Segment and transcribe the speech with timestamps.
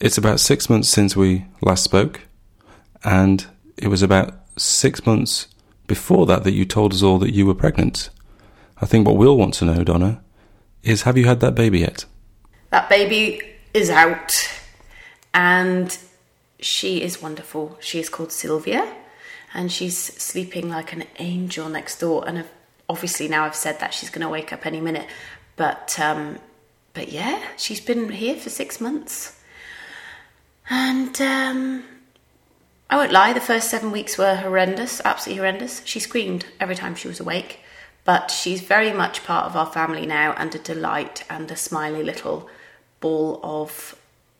[0.00, 2.22] it's about six months since we last spoke,
[3.04, 5.46] and it was about six months
[5.86, 8.10] before that that you told us all that you were pregnant.
[8.78, 10.22] I think what we'll want to know, Donna,
[10.82, 12.06] is have you had that baby yet?
[12.70, 13.42] That baby
[13.74, 14.48] is out,
[15.34, 15.96] and
[16.58, 17.76] she is wonderful.
[17.80, 18.90] She is called Sylvia,
[19.52, 22.26] and she's sleeping like an angel next door.
[22.26, 22.44] And
[22.88, 25.08] obviously, now I've said that she's going to wake up any minute,
[25.56, 26.38] but um,
[26.94, 29.36] but yeah, she's been here for six months.
[30.72, 31.82] And um,
[32.88, 35.82] I won't lie, the first seven weeks were horrendous, absolutely horrendous.
[35.84, 37.58] She screamed every time she was awake,
[38.04, 42.04] but she's very much part of our family now and a delight and a smiley
[42.04, 42.48] little
[43.00, 43.96] ball of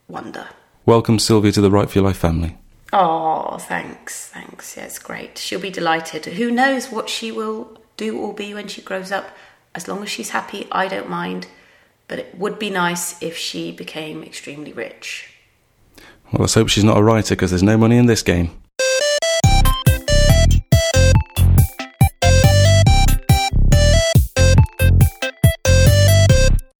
[0.07, 0.47] wonder.
[0.85, 2.57] Welcome, Sylvia, to the Write for Your Life family.
[2.93, 4.77] Oh, thanks, thanks.
[4.77, 5.37] Yeah, it's great.
[5.37, 6.25] She'll be delighted.
[6.25, 9.35] Who knows what she will do or be when she grows up?
[9.75, 11.47] As long as she's happy, I don't mind.
[12.07, 15.30] But it would be nice if she became extremely rich.
[16.31, 18.51] Well, let's hope she's not a writer because there's no money in this game.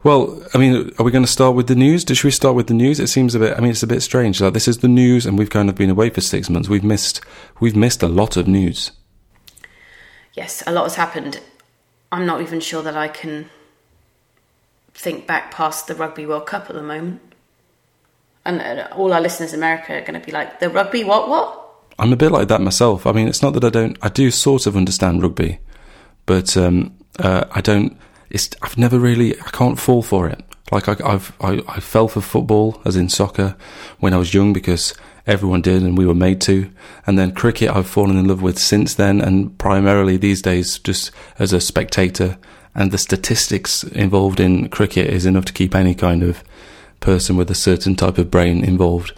[0.04, 2.06] Well, I mean, are we going to start with the news?
[2.08, 3.00] Should we start with the news?
[3.02, 3.58] It seems a bit.
[3.58, 4.40] I mean, it's a bit strange.
[4.40, 6.70] Like this is the news, and we've kind of been away for six months.
[6.70, 7.20] We've missed.
[7.60, 8.92] We've missed a lot of news.
[10.34, 11.42] Yes, a lot has happened.
[12.10, 13.50] I'm not even sure that I can
[14.94, 17.31] think back past the Rugby World Cup at the moment
[18.46, 21.30] and uh, all our listeners in America are going to be like, the rugby, what,
[21.30, 21.58] what?
[22.00, 23.06] I'm a bit like that myself.
[23.06, 25.60] I mean, it's not that I don't, I do sort of understand rugby,
[26.26, 27.98] but um, uh, I don't,
[28.30, 30.44] it's, I've never really, I can't fall for it.
[30.72, 33.56] Like I, I've, I, I fell for football, as in soccer,
[34.00, 34.94] when I was young because
[35.28, 36.72] everyone did and we were made to.
[37.06, 41.12] And then cricket I've fallen in love with since then and primarily these days just
[41.38, 42.38] as a spectator.
[42.74, 46.42] And the statistics involved in cricket is enough to keep any kind of
[47.02, 49.12] person with a certain type of brain involved.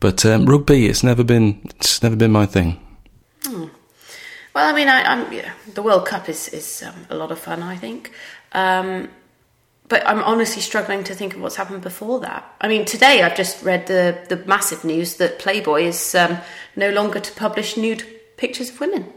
[0.00, 2.80] But um, rugby, it's never been it's never been my thing.
[3.44, 3.66] Hmm.
[4.54, 7.38] Well, I mean, I, am yeah, the World Cup is is um, a lot of
[7.38, 8.12] fun, I think.
[8.52, 9.08] Um,
[9.88, 12.44] but I'm honestly struggling to think of what's happened before that.
[12.60, 16.38] I mean, today I've just read the the massive news that Playboy is um,
[16.74, 18.04] no longer to publish nude
[18.36, 19.12] pictures of women.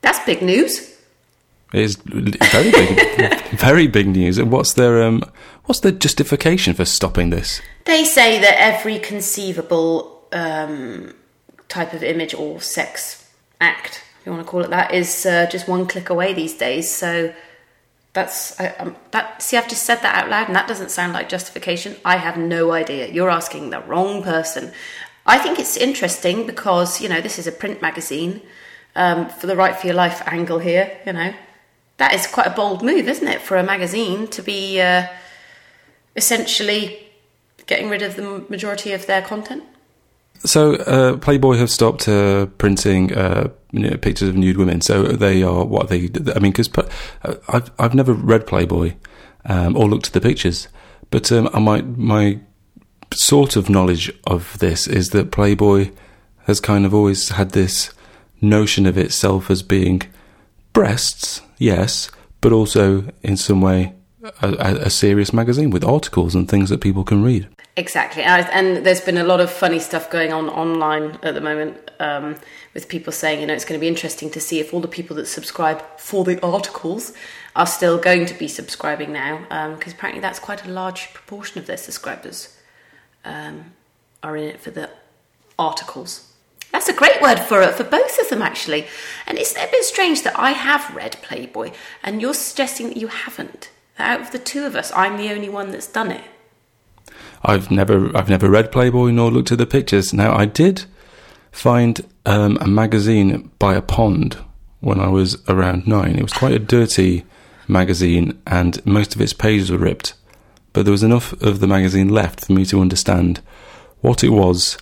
[0.00, 0.91] That's big news.
[1.72, 4.38] It is very big, very big news.
[4.38, 5.22] And what's their um,
[5.64, 7.62] what's their justification for stopping this?
[7.86, 11.14] They say that every conceivable um,
[11.68, 13.26] type of image or sex
[13.60, 16.54] act, if you want to call it that, is uh, just one click away these
[16.54, 16.90] days.
[16.90, 17.32] So
[18.12, 19.40] that's I, um, that.
[19.40, 21.96] See, I've just said that out loud, and that doesn't sound like justification.
[22.04, 23.08] I have no idea.
[23.10, 24.72] You're asking the wrong person.
[25.24, 28.42] I think it's interesting because you know this is a print magazine.
[28.94, 31.32] Um, for the write for your life angle here, you know,
[32.02, 35.06] that is quite a bold move, isn't it, for a magazine to be uh,
[36.16, 36.98] essentially
[37.66, 39.62] getting rid of the majority of their content?
[40.40, 44.80] So, uh, Playboy have stopped uh, printing uh, you know, pictures of nude women.
[44.80, 46.10] So they are what they.
[46.34, 48.94] I mean, because uh, I've I've never read Playboy
[49.44, 50.66] um, or looked at the pictures,
[51.12, 52.40] but um, my my
[53.14, 55.92] sort of knowledge of this is that Playboy
[56.46, 57.94] has kind of always had this
[58.40, 60.02] notion of itself as being
[60.72, 62.10] breasts, yes,
[62.40, 63.94] but also in some way
[64.42, 67.48] a, a, serious magazine with articles and things that people can read.
[67.76, 71.90] Exactly, and there's been a lot of funny stuff going on online at the moment
[72.00, 72.36] um,
[72.74, 74.88] with people saying, you know, it's going to be interesting to see if all the
[74.88, 77.12] people that subscribe for the articles
[77.56, 79.38] are still going to be subscribing now,
[79.74, 82.56] because um, apparently that's quite a large proportion of their subscribers
[83.24, 83.72] um,
[84.22, 84.90] are in it for the
[85.58, 86.31] articles.
[86.72, 88.86] That's a great word for for both of them, actually.
[89.26, 91.72] And it's a bit strange that I have read Playboy,
[92.02, 93.70] and you're suggesting that you haven't.
[93.98, 96.24] That out of the two of us, I'm the only one that's done it.
[97.44, 100.12] I've never, I've never read Playboy nor looked at the pictures.
[100.14, 100.84] Now, I did
[101.50, 104.38] find um, a magazine by a pond
[104.80, 106.16] when I was around nine.
[106.16, 107.24] It was quite a dirty
[107.68, 110.14] magazine, and most of its pages were ripped.
[110.72, 113.40] But there was enough of the magazine left for me to understand
[114.00, 114.78] what it was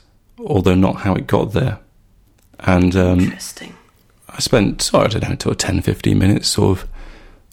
[0.46, 1.78] although not how it got there.
[2.60, 3.74] And um, interesting.
[4.28, 6.88] I spent, sorry, I don't know, until 10, 15 minutes sort of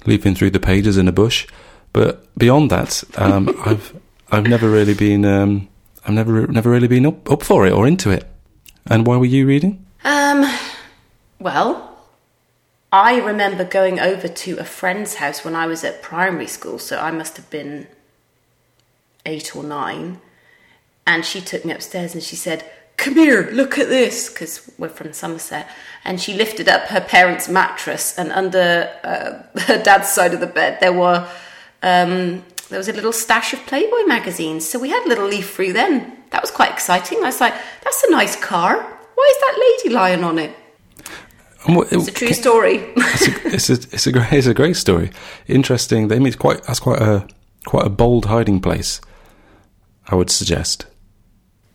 [0.06, 1.48] leaping through the pages in a bush.
[1.94, 3.96] But beyond that, um, I've
[4.30, 5.70] I've never really been um,
[6.06, 8.26] I've never never really been up, up for it or into it.
[8.86, 9.86] And why were you reading?
[10.04, 10.50] Um,
[11.40, 11.98] well,
[12.92, 17.00] I remember going over to a friend's house when I was at primary school, so
[17.00, 17.88] I must have been
[19.26, 20.22] eight or nine.
[21.06, 24.90] And she took me upstairs and she said, come here, look at this, because we're
[24.90, 25.70] from Somerset.
[26.04, 30.48] And she lifted up her parents' mattress, and under uh, her dad's side of the
[30.48, 31.28] bed, there were
[31.84, 34.68] um, there was a little stash of Playboy magazines.
[34.68, 36.18] So we had a little leaf through then.
[36.32, 37.20] That was quite exciting.
[37.20, 37.54] I was like,
[37.84, 38.76] that's a nice car.
[38.76, 40.52] Why is that lady lying on it?
[41.66, 42.78] What, it's a true story.
[42.96, 45.12] it's, a, it's, a, it's, a, great, it's a great story.
[45.48, 46.12] Interesting.
[46.12, 47.28] I mean, it's quite that's quite a
[47.66, 49.02] quite a bold hiding place.
[50.08, 50.86] I would suggest.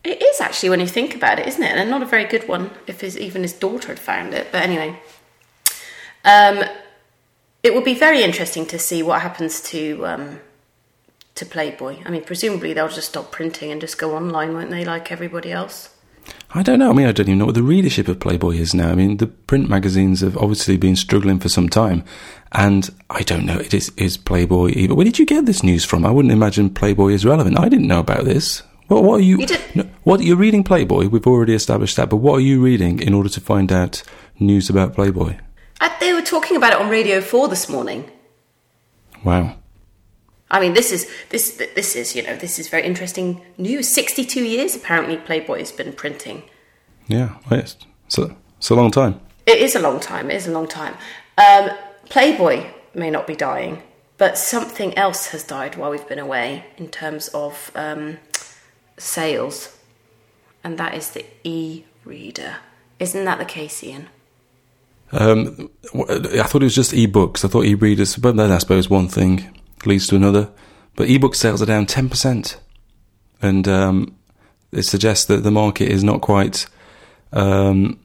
[0.03, 1.77] It is actually when you think about it, isn't it?
[1.77, 4.47] And not a very good one if his, even his daughter had found it.
[4.51, 4.99] But anyway,
[6.25, 6.63] um,
[7.63, 10.39] it would be very interesting to see what happens to um,
[11.35, 11.99] to Playboy.
[12.05, 14.85] I mean, presumably they'll just stop printing and just go online, won't they?
[14.85, 15.89] Like everybody else.
[16.55, 16.91] I don't know.
[16.91, 18.89] I mean, I don't even know what the readership of Playboy is now.
[18.89, 22.03] I mean, the print magazines have obviously been struggling for some time,
[22.51, 23.57] and I don't know.
[23.57, 24.95] It is is Playboy even?
[24.95, 26.05] Where did you get this news from?
[26.05, 27.57] I wouldn't imagine Playboy is relevant.
[27.57, 28.61] I didn't know about this.
[28.87, 29.39] What, what are you?
[29.39, 31.07] you what you're reading Playboy?
[31.07, 32.09] We've already established that.
[32.09, 34.03] But what are you reading in order to find out
[34.39, 35.37] news about Playboy?
[35.79, 38.11] Uh, they were talking about it on Radio Four this morning.
[39.23, 39.55] Wow.
[40.51, 43.87] I mean, this is this this is you know this is very interesting news.
[43.93, 46.43] Sixty-two years apparently Playboy has been printing.
[47.07, 47.77] Yeah, it's
[48.17, 49.19] a, it's a long time.
[49.45, 50.29] It is a long time.
[50.29, 50.95] It is a long time.
[51.37, 51.71] Um,
[52.09, 53.81] Playboy may not be dying,
[54.17, 58.19] but something else has died while we've been away in terms of um,
[59.03, 59.77] sales,
[60.63, 62.55] and that is the e-reader.
[62.99, 64.07] Isn't that the case, Ian?
[65.11, 67.45] Um, I thought it was just e-books.
[67.45, 70.49] I thought e-readers, but then I suppose one thing leads to another.
[70.95, 72.57] But ebook sales are down 10%.
[73.41, 74.15] And um,
[74.71, 76.65] it suggests that the market is not quite,
[77.31, 77.99] um,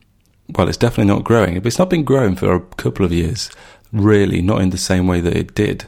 [0.51, 1.57] well, it's definitely not growing.
[1.57, 3.51] It's not been growing for a couple of years,
[3.93, 5.87] really, not in the same way that it did.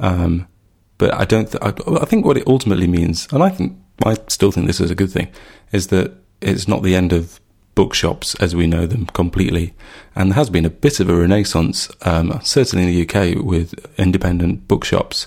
[0.00, 0.48] Um,
[0.96, 4.16] but I don't, th- I, I think what it ultimately means, and I think, I
[4.28, 5.28] still think this is a good thing,
[5.72, 7.40] is that it's not the end of
[7.74, 9.74] bookshops as we know them completely.
[10.14, 13.74] And there has been a bit of a renaissance, um, certainly in the UK, with
[13.98, 15.26] independent bookshops.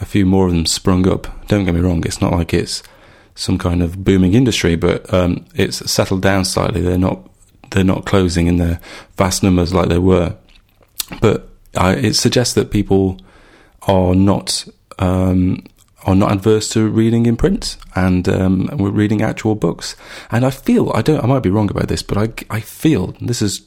[0.00, 1.26] A few more of them sprung up.
[1.48, 2.82] Don't get me wrong, it's not like it's
[3.34, 6.80] some kind of booming industry, but um, it's settled down slightly.
[6.80, 7.30] They're not
[7.70, 8.80] they're not closing in their
[9.16, 10.36] vast numbers like they were.
[11.20, 13.20] But I, it suggests that people
[13.82, 14.66] are not
[14.98, 15.64] um,
[16.06, 19.96] are not adverse to reading in print and um, we're reading actual books.
[20.30, 23.14] And I feel I don't I might be wrong about this, but I I feel
[23.20, 23.62] this is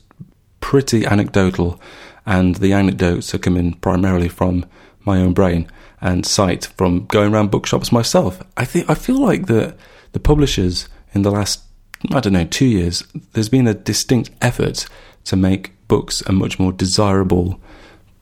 [0.61, 1.79] pretty anecdotal,
[2.25, 4.65] and the anecdotes are coming primarily from
[5.05, 5.69] my own brain
[6.01, 8.41] and sight from going around bookshops myself.
[8.55, 9.75] I think I feel like the
[10.13, 11.63] the publishers in the last
[12.11, 13.03] I don't know two years
[13.33, 14.87] there's been a distinct effort
[15.25, 17.59] to make books a much more desirable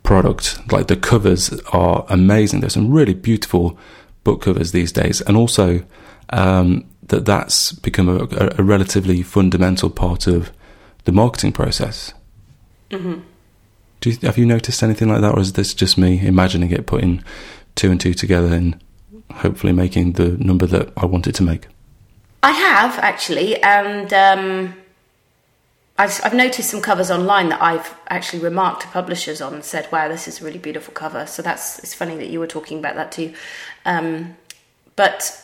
[0.08, 0.58] product.
[0.72, 2.62] Like the covers are amazing.
[2.62, 3.78] There's some really beautiful
[4.28, 5.82] book covers these days, and also
[6.32, 8.28] um, that that's become a,
[8.58, 10.52] a, relatively fundamental part of
[11.06, 12.14] the marketing process.
[12.92, 13.22] Mm-hmm.
[14.04, 17.24] You, have you noticed anything like that, or is this just me imagining it, putting
[17.76, 18.78] two and two together, and
[19.32, 21.68] hopefully making the number that I wanted to make?
[22.44, 24.74] I have actually, and um,
[26.00, 29.92] I've, I've, noticed some covers online that I've actually remarked to publishers on and said,
[29.92, 32.78] "Wow, this is a really beautiful cover." So that's it's funny that you were talking
[32.78, 33.34] about that too.
[33.84, 34.38] Um,
[34.96, 35.42] but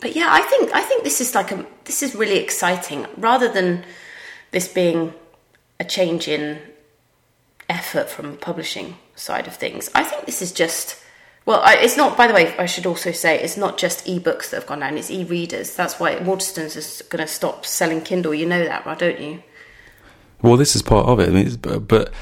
[0.00, 3.06] but yeah, I think I think this is like a this is really exciting.
[3.16, 3.84] Rather than
[4.52, 5.14] this being
[5.80, 6.60] a change in
[7.68, 11.01] effort from the publishing side of things, I think this is just
[11.44, 12.16] well, I, it's not.
[12.16, 14.96] By the way, I should also say it's not just ebooks that have gone down;
[14.96, 15.74] it's e-readers.
[15.74, 18.32] That's why Waterstones is going to stop selling Kindle.
[18.32, 18.98] You know that, right?
[18.98, 19.42] Don't you?
[20.40, 21.28] Well, this is part of it.
[21.28, 22.12] I mean, but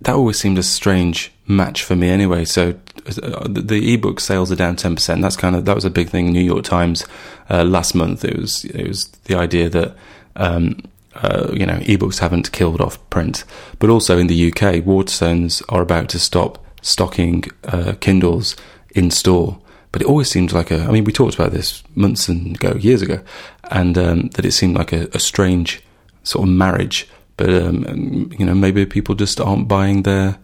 [0.00, 2.46] that always seemed a strange match for me anyway.
[2.46, 2.74] So
[3.22, 5.20] uh, the ebook sales are down ten percent.
[5.20, 6.32] That's kind of that was a big thing.
[6.32, 7.04] New York Times
[7.50, 8.24] uh, last month.
[8.24, 9.96] It was it was the idea that.
[10.34, 10.82] Um,
[11.14, 13.44] uh, you know, ebooks haven't killed off print,
[13.78, 18.54] but also in the UK, Waterstones are about to stop stocking uh, Kindles
[18.90, 19.58] in store.
[19.90, 20.82] But it always seemed like a.
[20.82, 23.22] I mean, we talked about this months and ago, years ago,
[23.70, 25.82] and um, that it seemed like a, a strange
[26.22, 30.38] sort of marriage but um, you know, maybe people just aren't buying their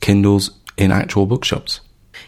[0.00, 1.80] Kindles in actual bookshops.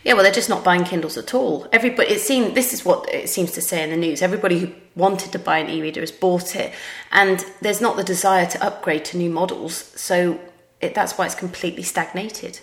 [0.03, 1.67] Yeah, well, they're just not buying Kindles at all.
[1.73, 4.23] Everybody, it seems this is what it seems to say in the news.
[4.23, 6.73] Everybody who wanted to buy an e-reader has bought it,
[7.13, 9.75] and there's not the desire to upgrade to new models.
[9.95, 10.41] So
[10.81, 12.61] it, that's why it's completely stagnated.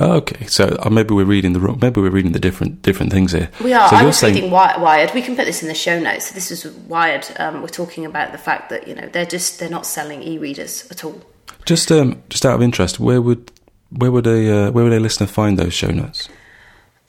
[0.00, 1.78] Okay, so uh, maybe we're reading the wrong.
[1.80, 3.50] Maybe we're reading the different different things here.
[3.62, 3.88] We are.
[3.88, 5.12] So I was saying, reading Wired.
[5.14, 6.28] We can put this in the show notes.
[6.28, 7.26] So this is Wired.
[7.38, 10.90] Um, we're talking about the fact that you know they're just they're not selling e-readers
[10.90, 11.20] at all.
[11.64, 13.50] Just um, just out of interest, where would
[13.90, 16.28] where would a uh, where would a listener find those show notes?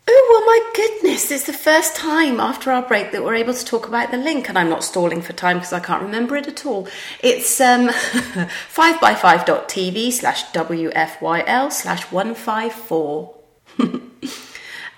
[0.09, 1.31] Oh, well, my goodness.
[1.31, 4.47] It's the first time after our break that we're able to talk about the link,
[4.47, 6.87] and I'm not stalling for time because I can't remember it at all.
[7.21, 7.87] It's um,
[8.73, 13.35] 5by5.tv slash WFYL slash 154.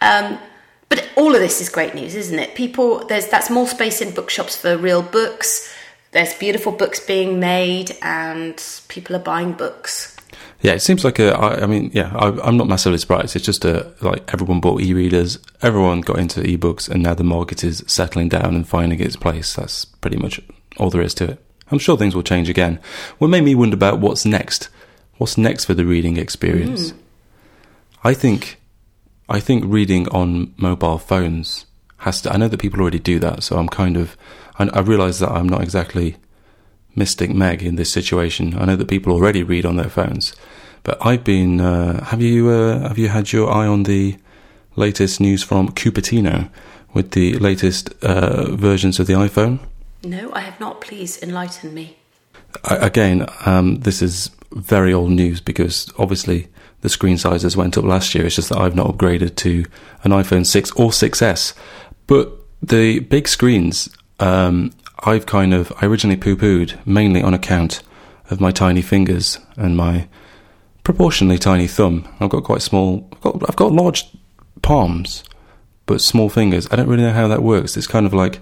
[0.02, 0.40] Um,
[0.88, 2.56] but all of this is great news, isn't it?
[2.56, 5.74] People, there's that's more space in bookshops for real books.
[6.12, 10.16] There's beautiful books being made, and people are buying books.
[10.62, 11.38] Yeah, it seems like a.
[11.38, 13.36] I, I mean, yeah, I, I'm not massively surprised.
[13.36, 17.64] It's just a like everyone bought e-readers, everyone got into ebooks, and now the market
[17.64, 19.56] is settling down and finding its place.
[19.56, 20.42] That's pretty much
[20.78, 21.46] all there is to it.
[21.72, 22.80] I'm sure things will change again.
[23.20, 24.70] What made me wonder about what's next.
[25.18, 26.92] What's next for the reading experience?
[26.92, 26.98] Hmm.
[28.04, 28.60] I think,
[29.28, 31.66] I think reading on mobile phones
[31.98, 32.34] has to.
[32.34, 34.18] I know that people already do that, so I'm kind of.
[34.58, 36.18] I, I realise that I'm not exactly
[37.00, 38.56] Mystic Meg in this situation.
[38.60, 40.36] I know that people already read on their phones,
[40.84, 41.60] but I've been.
[41.60, 44.18] Uh, have you uh, have you had your eye on the
[44.76, 46.50] latest news from Cupertino
[46.94, 49.60] with the latest uh, versions of the iPhone?
[50.04, 50.82] No, I have not.
[50.82, 51.98] Please enlighten me.
[52.64, 56.48] I, again, um, this is very old news because obviously
[56.82, 58.26] the screen sizes went up last year.
[58.26, 59.66] It's just that I've not upgraded to
[60.04, 61.54] an iPhone 6 or 6S.
[62.08, 63.90] But the big screens,
[64.20, 64.72] um,
[65.04, 67.82] I've kind of, I originally poo pooed mainly on account
[68.30, 70.08] of my tiny fingers and my
[70.84, 72.08] proportionally tiny thumb.
[72.20, 74.10] I've got quite small, I've got, I've got large
[74.62, 75.24] palms,
[75.86, 76.68] but small fingers.
[76.72, 77.78] I don't really know how that works.
[77.78, 78.40] It's kind of like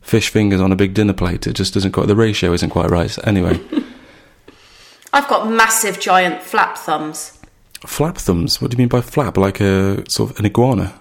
[0.00, 1.46] fish fingers on a big dinner plate.
[1.46, 3.16] It just doesn't quite, the ratio isn't quite right.
[3.26, 3.60] Anyway.
[5.12, 7.38] I've got massive, giant flap thumbs.
[7.86, 8.62] Flap thumbs?
[8.62, 9.36] What do you mean by flap?
[9.36, 10.98] Like a sort of an iguana?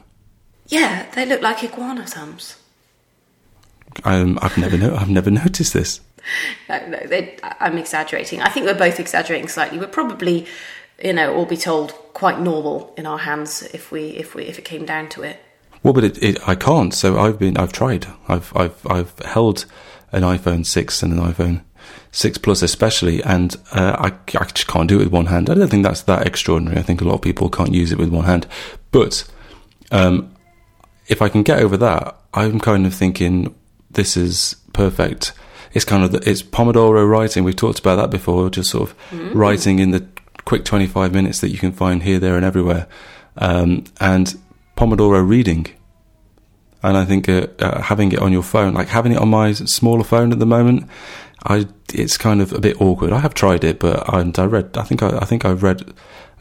[0.68, 2.61] Yeah, they look like iguana thumbs.
[4.04, 6.00] Um, I've never no- I've never noticed this.
[6.70, 8.42] No, no, they, I'm exaggerating.
[8.42, 9.80] I think we're both exaggerating slightly.
[9.80, 10.46] We're probably,
[11.04, 14.60] you know, all be told, quite normal in our hands if we if we if
[14.60, 15.40] it came down to it.
[15.84, 16.94] Well, but it, it I can't.
[16.94, 18.08] So I've been I've tried.
[18.28, 19.66] I've I've I've held
[20.12, 21.64] an iPhone six and an iPhone
[22.12, 25.50] six plus especially, and uh, I I just can't do it with one hand.
[25.50, 26.78] I don't think that's that extraordinary.
[26.78, 28.46] I think a lot of people can't use it with one hand,
[28.92, 29.24] but
[29.92, 30.34] um,
[31.08, 33.56] if I can get over that, I'm kind of thinking
[33.94, 35.34] this is perfect.
[35.74, 37.44] It's kind of the, it's Pomodoro writing.
[37.44, 38.50] We've talked about that before.
[38.50, 39.36] Just sort of Mm.
[39.36, 40.06] writing in the
[40.46, 42.88] quick 25 minutes that you can find here, there, and everywhere,
[43.38, 44.36] um, and
[44.76, 45.68] Pomodoro reading.
[46.84, 49.54] And I think uh, uh, having it on your phone, like having it on my
[49.54, 50.88] smaller phone at the moment,
[51.44, 53.14] I it's kind of a bit awkward.
[53.14, 54.76] I have tried it, but I, I read.
[54.78, 55.94] I think I, I think I've read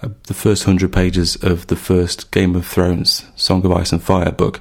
[0.02, 4.02] uh, the first hundred pages of the first Game of Thrones Song of Ice and
[4.02, 4.60] Fire book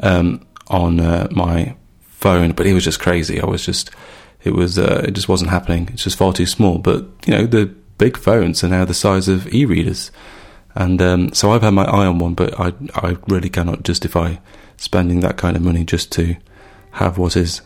[0.00, 1.74] um, on uh, my
[2.16, 3.40] phone, but it was just crazy.
[3.40, 3.90] I was just
[4.42, 5.88] it was uh, it just wasn't happening.
[5.92, 6.78] It's just far too small.
[6.78, 7.66] But you know the
[7.98, 10.10] big phones are now the size of e-readers,
[10.74, 14.36] and um, so I've had my eye on one, but I I really cannot justify
[14.76, 16.36] spending that kind of money just to
[16.92, 17.60] have what is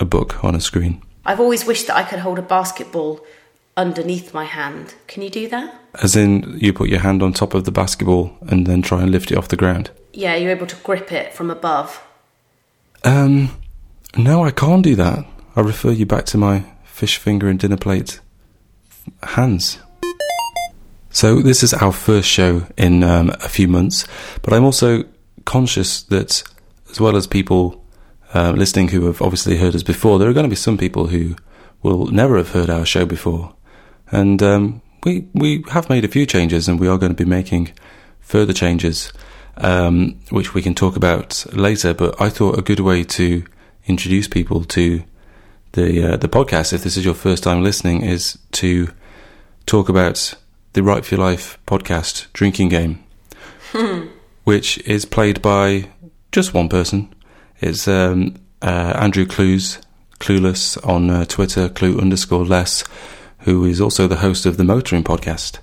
[0.00, 1.02] a book on a screen.
[1.26, 3.24] I've always wished that I could hold a basketball
[3.76, 4.94] underneath my hand.
[5.06, 5.74] Can you do that?
[6.02, 9.10] As in, you put your hand on top of the basketball and then try and
[9.10, 9.90] lift it off the ground.
[10.12, 12.02] Yeah, you're able to grip it from above.
[13.04, 13.50] Um,
[14.16, 15.24] no, I can't do that.
[15.56, 18.20] I refer you back to my fish finger and dinner plate
[19.22, 19.78] hands.
[21.10, 24.04] So this is our first show in um, a few months,
[24.42, 25.04] but I'm also
[25.44, 26.42] conscious that,
[26.90, 27.84] as well as people
[28.34, 31.06] uh, listening who have obviously heard us before, there are going to be some people
[31.06, 31.36] who
[31.82, 33.54] will never have heard our show before,
[34.10, 37.28] and um, we we have made a few changes, and we are going to be
[37.28, 37.72] making
[38.18, 39.12] further changes,
[39.58, 41.94] um, which we can talk about later.
[41.94, 43.44] But I thought a good way to
[43.86, 45.04] introduce people to
[45.72, 48.88] the uh, the podcast, if this is your first time listening, is to
[49.66, 50.34] talk about
[50.72, 53.04] the Write for Your Life podcast drinking game,
[54.44, 55.88] which is played by
[56.32, 57.12] just one person.
[57.60, 59.78] It's um, uh, Andrew Clues,
[60.18, 62.84] Clueless on uh, Twitter, Clue underscore less,
[63.40, 65.58] who is also the host of the Motoring podcast.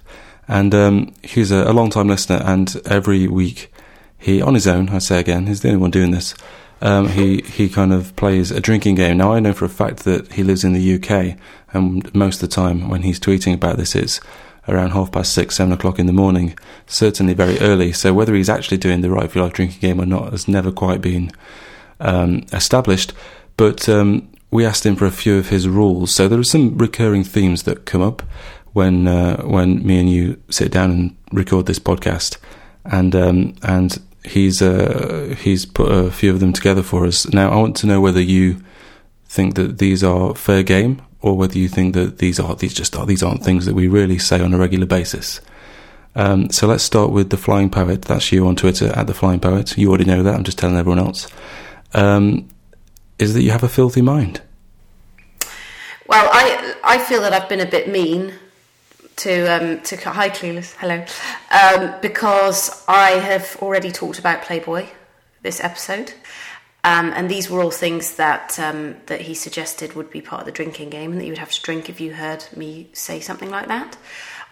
[0.48, 3.74] And um, he's a, a long time listener, and every week
[4.18, 6.36] he, on his own, I say again, he's the only one doing this.
[6.82, 9.18] Um, he he kind of plays a drinking game.
[9.18, 11.38] Now I know for a fact that he lives in the UK,
[11.74, 14.20] and most of the time when he's tweeting about this, it's
[14.68, 16.58] around half past six, seven o'clock in the morning,
[16.88, 17.92] certainly very early.
[17.92, 20.72] So whether he's actually doing the write for life drinking game or not has never
[20.72, 21.32] quite been
[22.00, 23.14] um, established.
[23.58, 26.14] But um, we asked him for a few of his rules.
[26.14, 28.22] So there are some recurring themes that come up
[28.74, 32.38] when uh, when me and you sit down and record this podcast,
[32.86, 37.28] and um, and he's uh, he's put a few of them together for us.
[37.32, 38.62] Now I want to know whether you
[39.26, 42.96] think that these are fair game or whether you think that these are these just
[42.96, 45.42] are these aren't things that we really say on a regular basis.
[46.16, 48.02] Um, so let's start with the Flying Poet.
[48.02, 49.78] That's you on Twitter at the Flying Poet.
[49.78, 50.36] You already know that.
[50.36, 51.28] I'm just telling everyone else.
[51.94, 52.50] Um,
[53.18, 54.42] is that you have a filthy mind?
[56.08, 58.34] Well, I I feel that I've been a bit mean
[59.18, 61.06] to um, to hi Clueless, hello,
[61.52, 64.88] um, because I have already talked about Playboy
[65.42, 66.14] this episode,
[66.84, 70.46] um, and these were all things that um, that he suggested would be part of
[70.46, 73.20] the drinking game, and that you would have to drink if you heard me say
[73.20, 73.98] something like that.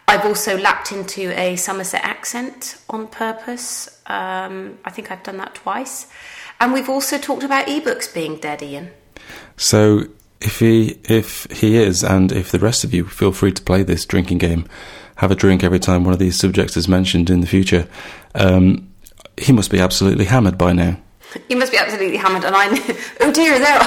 [0.08, 4.02] I've also lapped into a Somerset accent on purpose.
[4.08, 6.08] Um, I think I've done that twice,
[6.60, 8.92] and we've also talked about ebooks being dead, Ian.
[9.56, 10.08] So
[10.42, 13.84] if he if he is, and if the rest of you feel free to play
[13.84, 14.68] this drinking game,
[15.16, 17.88] have a drink every time one of these subjects is mentioned in the future.
[18.36, 18.90] Um,
[19.38, 20.98] he must be absolutely hammered by now.
[21.48, 22.68] You must be absolutely hammered, and I.
[23.22, 23.80] Oh dear, there,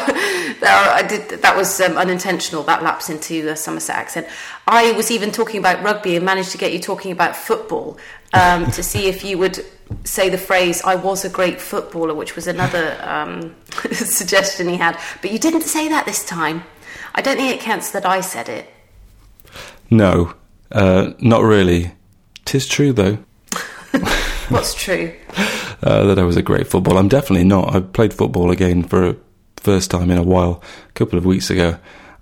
[0.60, 0.70] there.
[0.70, 1.40] Are, I did.
[1.40, 2.62] That was um, unintentional.
[2.64, 4.26] That lapse into a Somerset accent.
[4.66, 7.98] I was even talking about rugby and managed to get you talking about football
[8.34, 9.64] um, to see if you would
[10.04, 13.54] say the phrase "I was a great footballer," which was another um,
[13.92, 14.98] suggestion he had.
[15.20, 16.64] But you didn't say that this time.
[17.14, 18.72] I don't think it counts that I said it.
[19.90, 20.34] No,
[20.70, 21.92] uh, not really.
[22.44, 23.18] Tis true though.
[24.48, 25.14] What's true?
[25.82, 26.98] uh, that I was a great footballer.
[26.98, 27.74] I'm definitely not.
[27.74, 29.16] I played football again for a
[29.56, 31.78] first time in a while, a couple of weeks ago,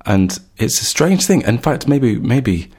[0.07, 1.43] and it's a strange thing.
[1.43, 2.71] In fact, maybe, maybe,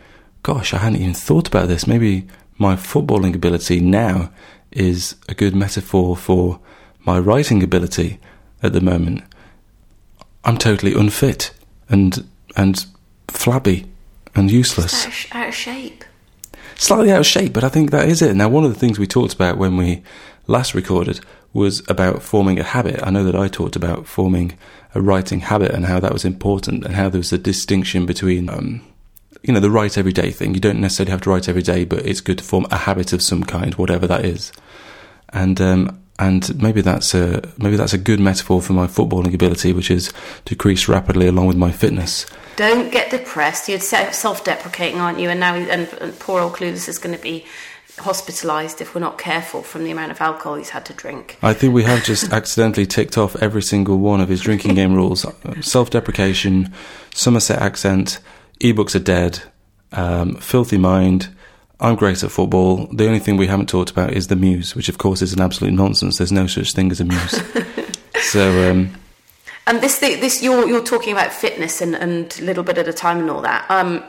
[0.43, 1.88] gosh, I hadn't even thought about this.
[1.88, 4.31] Maybe my footballing ability now
[4.72, 6.60] is a good metaphor for
[7.06, 8.20] my writing ability
[8.63, 9.24] at the moment.
[10.44, 11.51] I'm totally unfit
[11.90, 12.86] and and
[13.28, 13.88] flabby
[14.36, 15.06] and useless.
[15.06, 16.06] Out of, out of shape.
[16.75, 18.36] Slightly out of shape, but I think that is it.
[18.36, 20.04] Now, one of the things we talked about when we
[20.48, 21.20] last recorded
[21.54, 23.00] was about forming a habit.
[23.04, 24.58] I know that I talked about forming
[24.96, 28.50] a writing habit and how that was important and how there was a distinction between,
[28.50, 28.82] um,
[29.43, 30.53] you know, the write every day thing.
[30.53, 33.13] You don't necessarily have to write every day, but it's good to form a habit
[33.13, 34.51] of some kind, whatever that is.
[35.29, 39.74] And um, and maybe that's a maybe that's a good metaphor for my footballing ability,
[39.74, 40.13] which is
[40.45, 42.27] decreased rapidly along with my fitness.
[42.57, 43.67] Don't get depressed.
[43.67, 45.29] You're self-deprecating, aren't you?
[45.29, 47.45] And now, and, and poor old Clueless is going to be
[47.98, 51.38] hospitalised if we're not careful from the amount of alcohol he's had to drink.
[51.41, 54.93] I think we have just accidentally ticked off every single one of his drinking game
[54.93, 55.25] rules:
[55.62, 56.71] self-deprecation,
[57.15, 58.19] Somerset accent,
[58.62, 59.44] ebooks are dead,
[59.92, 61.29] um, filthy mind
[61.81, 62.88] I'm great at football.
[62.94, 65.42] The only thing we haven't talked about is the muse, which of course is an
[65.42, 66.20] absolute nonsense.
[66.20, 67.42] There's no such thing as a muse.
[68.22, 68.94] so, um,
[69.66, 72.94] and this this you're you're talking about fitness and and a little bit at a
[72.94, 73.66] time and all that.
[73.70, 74.03] Um,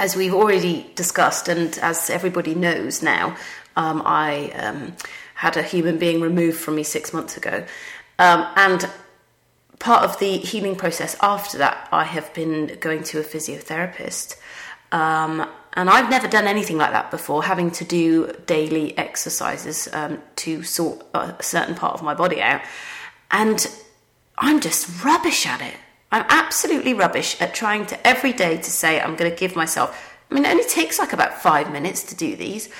[0.00, 3.36] as we've already discussed, and as everybody knows now,
[3.76, 4.96] um, I um,
[5.34, 7.64] had a human being removed from me six months ago,
[8.18, 8.90] um, and
[9.78, 14.36] part of the healing process after that, I have been going to a physiotherapist.
[14.92, 20.20] Um, and I've never done anything like that before, having to do daily exercises um,
[20.36, 22.62] to sort a certain part of my body out.
[23.30, 23.66] And
[24.38, 25.74] I'm just rubbish at it.
[26.10, 30.16] I'm absolutely rubbish at trying to every day to say I'm going to give myself.
[30.30, 32.70] I mean, it only takes like about five minutes to do these.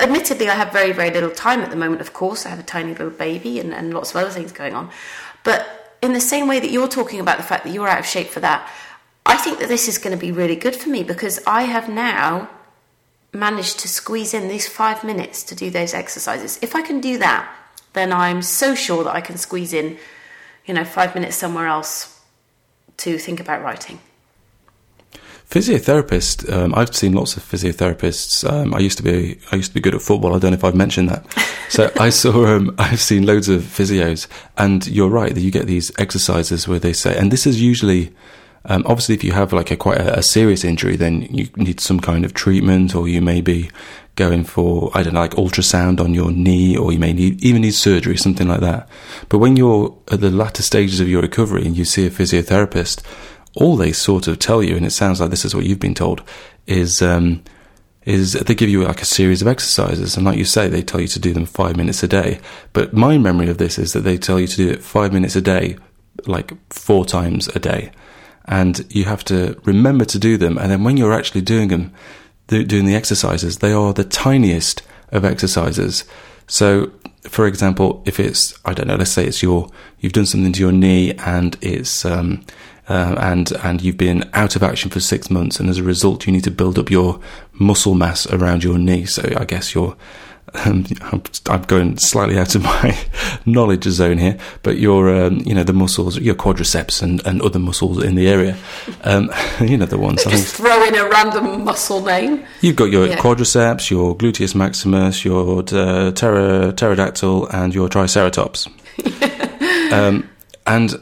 [0.00, 2.46] Admittedly, I have very, very little time at the moment, of course.
[2.46, 4.90] I have a tiny little baby and, and lots of other things going on.
[5.44, 8.06] But in the same way that you're talking about the fact that you're out of
[8.06, 8.70] shape for that,
[9.26, 11.88] I think that this is going to be really good for me because I have
[11.88, 12.48] now
[13.32, 16.58] managed to squeeze in these five minutes to do those exercises.
[16.62, 17.54] If I can do that,
[17.92, 19.98] then I'm so sure that I can squeeze in,
[20.66, 22.20] you know, five minutes somewhere else
[22.98, 24.00] to think about writing.
[25.50, 26.50] Physiotherapist.
[26.52, 28.48] Um, I've seen lots of physiotherapists.
[28.48, 30.34] Um, I used to be I used to be good at football.
[30.34, 31.24] I don't know if I've mentioned that.
[31.70, 34.26] So I saw um, I've seen loads of physios,
[34.58, 38.12] and you're right that you get these exercises where they say, and this is usually
[38.64, 41.80] um, obviously, if you have like a quite a, a, serious injury, then you need
[41.80, 43.70] some kind of treatment, or you may be
[44.16, 47.62] going for I don't know, like ultrasound on your knee, or you may need even
[47.62, 48.88] need surgery, something like that.
[49.28, 53.02] But when you're at the latter stages of your recovery and you see a physiotherapist,
[53.54, 55.94] all they sort of tell you, and it sounds like this is what you've been
[55.94, 56.22] told,
[56.66, 57.42] is um,
[58.04, 61.00] is they give you like a series of exercises, and like you say, they tell
[61.00, 62.40] you to do them five minutes a day.
[62.72, 65.36] But my memory of this is that they tell you to do it five minutes
[65.36, 65.76] a day,
[66.26, 67.92] like four times a day
[68.50, 70.58] and you have to remember to do them.
[70.58, 71.92] And then when you're actually doing them,
[72.48, 74.82] doing the exercises, they are the tiniest
[75.12, 76.04] of exercises.
[76.48, 76.90] So,
[77.28, 79.68] for example, if it's I don't know, let's say it's your
[80.00, 82.44] you've done something to your knee and it's um,
[82.90, 86.26] uh, and and you've been out of action for six months, and as a result,
[86.26, 87.20] you need to build up your
[87.52, 89.04] muscle mass around your knee.
[89.06, 89.96] So I guess you're
[90.54, 90.84] um,
[91.46, 92.98] I'm going slightly out of my
[93.46, 97.58] knowledge zone here, but your, um, you know, the muscles, your quadriceps and, and other
[97.58, 98.56] muscles in the area,
[99.04, 100.24] um, you know, the ones.
[100.24, 102.44] Just throw in a random muscle name.
[102.60, 103.16] You've got your yeah.
[103.16, 108.66] quadriceps, your gluteus maximus, your uh, pter- pterodactyl, and your triceratops.
[109.92, 110.28] um,
[110.66, 111.00] and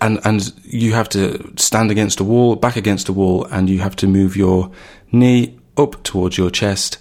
[0.00, 3.80] and and you have to stand against a wall, back against a wall, and you
[3.80, 4.70] have to move your
[5.12, 6.98] knee up towards your chest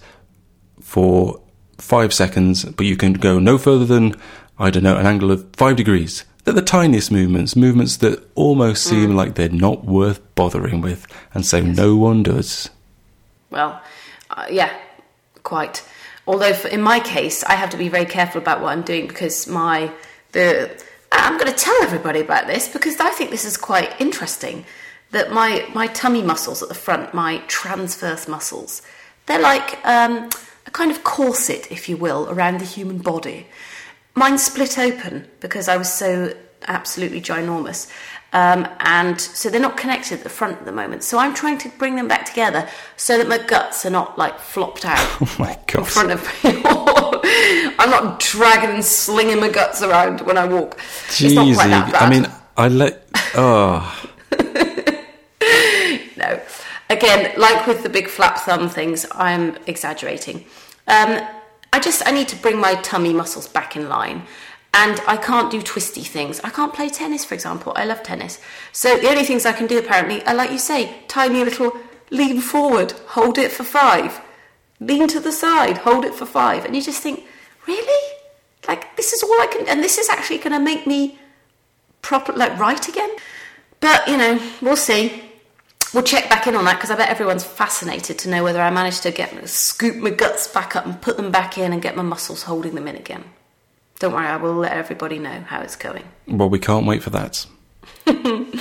[0.82, 1.42] for
[1.78, 4.16] five seconds, but you can go no further than,
[4.58, 6.26] I don't know, an angle of five degrees.
[6.44, 11.46] They're the tiniest movements, movements that almost seem like they're not worth bothering with, and
[11.46, 12.70] so no one does.
[13.50, 13.82] Well,
[14.30, 14.74] uh, yeah,
[15.44, 15.84] quite.
[16.26, 19.08] Although for, in my case, I have to be very careful about what I'm doing
[19.08, 19.92] because my
[20.32, 24.66] the I'm going to tell everybody about this because I think this is quite interesting.
[25.12, 28.82] That my my tummy muscles at the front, my transverse muscles,
[29.26, 30.30] they're like um,
[30.66, 33.48] a kind of corset, if you will, around the human body.
[34.16, 36.34] Mine split open because I was so
[36.68, 37.90] absolutely ginormous.
[38.34, 41.04] Um, and so they're not connected at the front at the moment.
[41.04, 44.38] So I'm trying to bring them back together so that my guts are not like
[44.40, 46.62] flopped out Oh my in front of me.
[47.80, 50.78] I'm not dragging and slinging my guts around when I walk.
[51.20, 52.02] It's not quite that Jeezy.
[52.02, 53.08] I mean, I let.
[53.36, 54.10] Oh,
[56.18, 56.42] no.
[56.90, 60.46] Again, like with the big flap thumb things, I'm exaggerating.
[60.88, 61.22] Um,
[61.74, 64.24] I just I need to bring my tummy muscles back in line,
[64.78, 66.40] and I can't do twisty things.
[66.44, 67.74] I can't play tennis, for example.
[67.76, 68.40] I love tennis,
[68.72, 71.72] so the only things I can do apparently are like you say, tiny little
[72.12, 74.22] lean forward, hold it for five,
[74.80, 77.26] lean to the side, hold it for five, and you just think,
[77.68, 78.14] really,
[78.68, 81.18] like this is all I can, and this is actually going to make me
[82.04, 83.10] proper like right again.
[83.80, 85.24] But you know, we'll see.
[85.94, 88.70] We'll check back in on that because I bet everyone's fascinated to know whether I
[88.70, 91.96] managed to get scoop my guts back up and put them back in and get
[91.96, 93.24] my muscles holding them in again.
[94.00, 96.04] Don't worry, I will let everybody know how it's going.
[96.28, 97.46] well, we can't wait for that.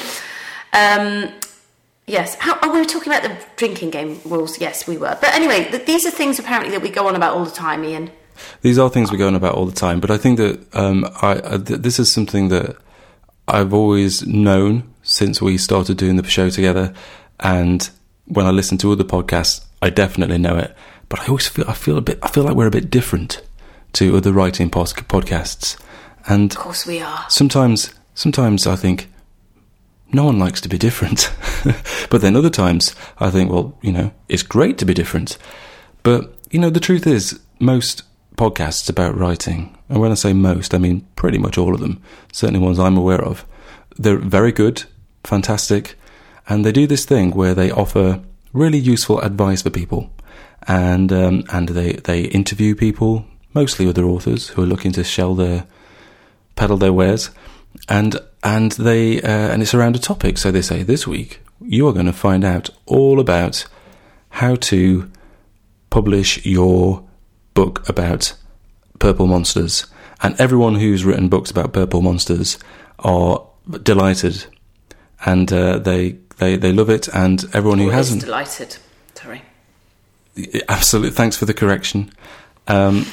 [0.72, 1.32] Um,
[2.06, 4.60] yes, how, oh, we were talking about the drinking game rules.
[4.60, 5.16] Yes, we were.
[5.18, 7.82] But anyway, th- these are things apparently that we go on about all the time,
[7.82, 8.10] Ian.
[8.60, 11.06] These are things we go on about all the time, but I think that um,
[11.22, 12.76] I, I, th- this is something that
[13.48, 16.92] I've always known since we started doing the show together.
[17.40, 17.88] And
[18.26, 20.76] when I listen to other podcasts, I definitely know it.
[21.08, 23.40] But I always feel I feel a bit I feel like we're a bit different
[23.96, 25.76] to other writing pos- podcasts.
[26.28, 27.24] And Of course, we are.
[27.28, 29.08] sometimes sometimes I think
[30.12, 31.30] no one likes to be different.
[32.10, 35.38] but then other times I think, well, you know, it's great to be different.
[36.02, 38.02] But, you know, the truth is, most
[38.36, 42.00] podcasts about writing, and when I say most, I mean pretty much all of them,
[42.32, 43.44] certainly ones I'm aware of,
[43.98, 44.84] they're very good,
[45.24, 45.96] fantastic,
[46.48, 48.20] and they do this thing where they offer
[48.52, 50.10] really useful advice for people.
[50.68, 53.24] And um, and they, they interview people,
[53.56, 55.66] mostly other authors who are looking to sell their
[56.54, 57.30] peddle their wares,
[57.88, 60.38] and and they uh, and it's around a topic.
[60.38, 63.66] So they say this week you are going to find out all about
[64.28, 65.10] how to
[65.90, 67.02] publish your
[67.54, 68.34] book about
[68.98, 69.86] purple monsters,
[70.22, 72.58] and everyone who's written books about purple monsters
[72.98, 73.42] are
[73.82, 74.46] delighted,
[75.24, 78.76] and uh, they they they love it, and everyone who Always hasn't delighted.
[79.14, 79.42] Sorry.
[80.68, 81.12] Absolutely.
[81.12, 82.12] Thanks for the correction.
[82.68, 83.06] Um,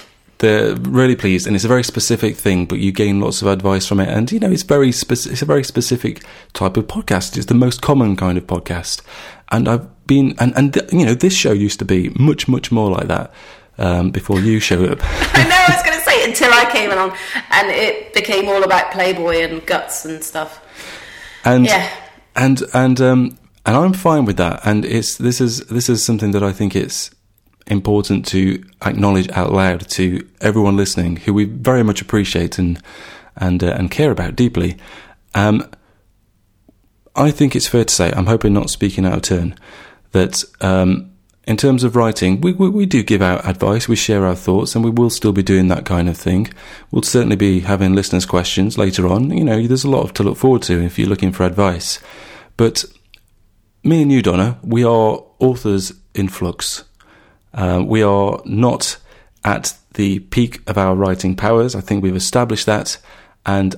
[0.43, 3.87] they're really pleased, and it's a very specific thing, but you gain lots of advice
[3.87, 4.09] from it.
[4.09, 6.21] And you know, it's very speci- it's a very specific
[6.53, 7.35] type of podcast.
[7.37, 9.01] It's the most common kind of podcast,
[9.49, 12.71] and I've been and and th- you know, this show used to be much much
[12.71, 13.31] more like that
[13.77, 14.99] um, before you showed up.
[15.33, 17.13] I know I was going to say until I came along,
[17.51, 20.59] and it became all about Playboy and guts and stuff.
[21.45, 21.89] and Yeah.
[22.35, 24.59] and and um and I'm fine with that.
[24.65, 27.11] And it's this is this is something that I think it's
[27.67, 32.81] important to acknowledge out loud to everyone listening, who we very much appreciate and
[33.35, 34.77] and uh, and care about deeply.
[35.33, 35.69] Um,
[37.15, 39.55] I think it's fair to say, I'm hoping not speaking out of turn,
[40.11, 41.11] that um,
[41.45, 44.75] in terms of writing, we, we, we do give out advice, we share our thoughts,
[44.75, 46.51] and we will still be doing that kind of thing.
[46.89, 49.35] We'll certainly be having listeners' questions later on.
[49.35, 51.99] You know, there's a lot to look forward to if you're looking for advice.
[52.57, 52.85] But
[53.83, 56.83] me and you, Donna, we are authors in flux.
[57.53, 58.97] Uh, we are not
[59.43, 61.75] at the peak of our writing powers.
[61.75, 62.97] I think we've established that.
[63.45, 63.75] And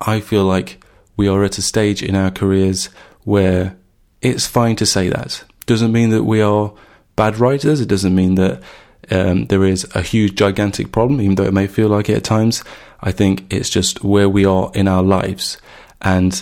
[0.00, 0.84] I feel like
[1.16, 2.90] we are at a stage in our careers
[3.24, 3.76] where
[4.20, 5.44] it's fine to say that.
[5.66, 6.72] Doesn't mean that we are
[7.16, 7.80] bad writers.
[7.80, 8.62] It doesn't mean that
[9.10, 12.24] um, there is a huge, gigantic problem, even though it may feel like it at
[12.24, 12.62] times.
[13.00, 15.58] I think it's just where we are in our lives.
[16.00, 16.40] And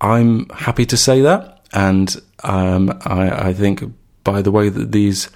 [0.00, 1.60] I'm happy to say that.
[1.72, 3.82] And um, I, I think
[4.24, 5.28] by the way that these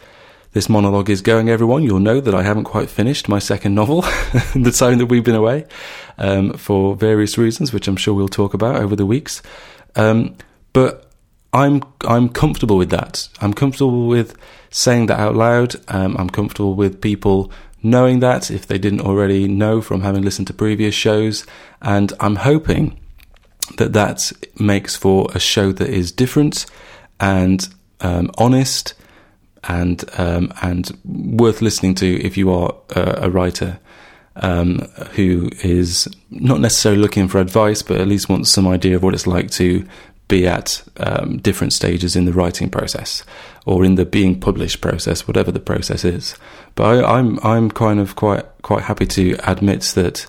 [0.52, 4.04] this monologue is going, everyone, you'll know that I haven't quite finished my second novel
[4.54, 5.66] in the time that we've been away
[6.18, 9.42] um, for various reasons, which I'm sure we'll talk about over the weeks.
[9.96, 10.36] Um,
[10.72, 11.10] but
[11.52, 13.28] I'm I'm comfortable with that.
[13.40, 14.36] I'm comfortable with
[14.70, 15.76] saying that out loud.
[15.88, 20.46] Um, I'm comfortable with people knowing that if they didn't already know from having listened
[20.46, 21.46] to previous shows,
[21.80, 22.98] and I'm hoping
[23.76, 26.66] that that makes for a show that is different
[27.20, 27.68] and
[28.00, 28.94] um, honest
[29.64, 33.78] and um, and worth listening to if you are uh, a writer
[34.36, 34.78] um,
[35.14, 39.14] who is not necessarily looking for advice, but at least wants some idea of what
[39.14, 39.86] it's like to
[40.28, 43.22] be at um, different stages in the writing process
[43.66, 46.36] or in the being published process, whatever the process is.
[46.74, 50.26] But I, am I'm, I'm kind of quite quite happy to admit that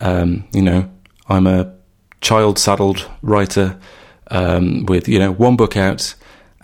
[0.00, 0.88] um, you know
[1.28, 1.74] I'm a
[2.20, 3.78] child saddled writer
[4.30, 6.14] um, with you know one book out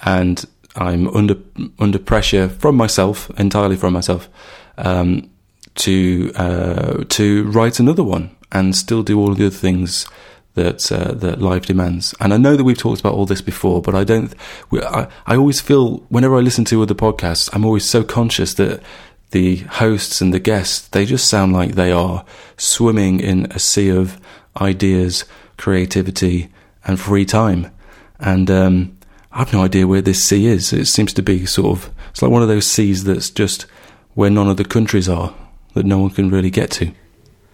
[0.03, 0.45] and
[0.77, 1.37] I'm under
[1.79, 4.29] under pressure from myself entirely from myself
[4.77, 5.31] um,
[5.77, 10.07] to uh, to write another one and still do all the other things
[10.55, 12.15] that uh, that life demands.
[12.21, 14.35] And I know that we've talked about all this before, but I don't.
[14.73, 18.83] I, I always feel whenever I listen to other podcasts, I'm always so conscious that
[19.31, 22.25] the hosts and the guests they just sound like they are
[22.57, 24.21] swimming in a sea of
[24.61, 25.25] ideas,
[25.57, 26.49] creativity,
[26.85, 27.71] and free time.
[28.19, 28.98] And um,
[29.31, 30.73] I have no idea where this sea is.
[30.73, 33.67] It seems to be sort of it's like one of those seas that's just
[34.15, 35.35] where none of the countries are
[35.75, 36.93] that no one can really get to.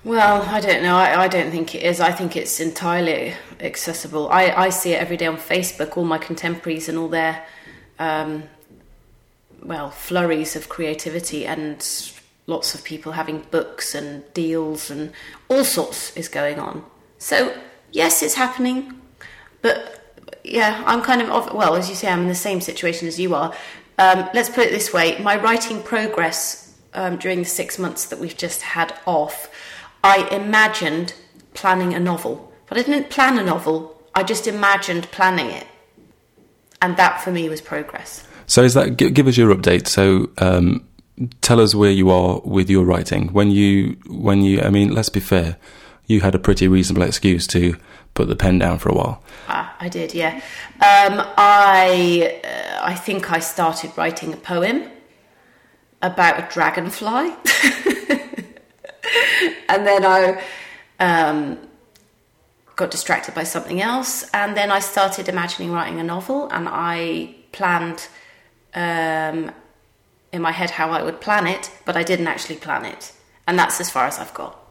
[0.05, 0.97] Well, I don't know.
[0.97, 1.99] I, I, don't think it is.
[1.99, 4.29] I think it's entirely accessible.
[4.29, 7.43] I, I see it every day on Facebook, all my contemporaries and all their,
[7.99, 8.45] um,
[9.63, 11.83] well, flurries of creativity and
[12.47, 15.11] lots of people having books and deals and
[15.49, 16.85] all sorts is going on.
[17.17, 17.57] So,
[17.91, 19.01] yes, it's happening.
[19.63, 20.04] But
[20.45, 23.35] yeah, I'm kind of, well, as you say, I'm in the same situation as you
[23.35, 23.55] are.
[23.99, 28.19] Um, let's put it this way my writing progress um, during the six months that
[28.19, 29.49] we've just had off
[30.05, 31.15] I imagined
[31.55, 33.99] planning a novel, but I didn't plan a novel.
[34.15, 35.67] I just imagined planning it,
[36.83, 38.29] and that for me was progress.
[38.47, 39.89] So, is that give us your update?
[39.89, 40.87] So, um,
[41.41, 43.33] tell us where you are with your writing.
[43.33, 45.57] When you, when you, I mean, let's be fair,
[46.07, 47.75] you had a pretty reasonable excuse to
[48.15, 49.23] put the pen down for a while.
[49.49, 50.37] Ah, I did, yeah.
[50.77, 54.89] Um, I, uh, I think I started writing a poem
[56.01, 57.31] about a dragonfly.
[59.69, 60.43] and then I
[61.01, 61.59] um,
[62.77, 67.35] got distracted by something else, and then I started imagining writing a novel, and I
[67.53, 68.09] planned
[68.75, 69.51] um,
[70.33, 73.13] in my head how I would plan it, but I didn't actually plan it,
[73.47, 74.64] and that's as far as I've got.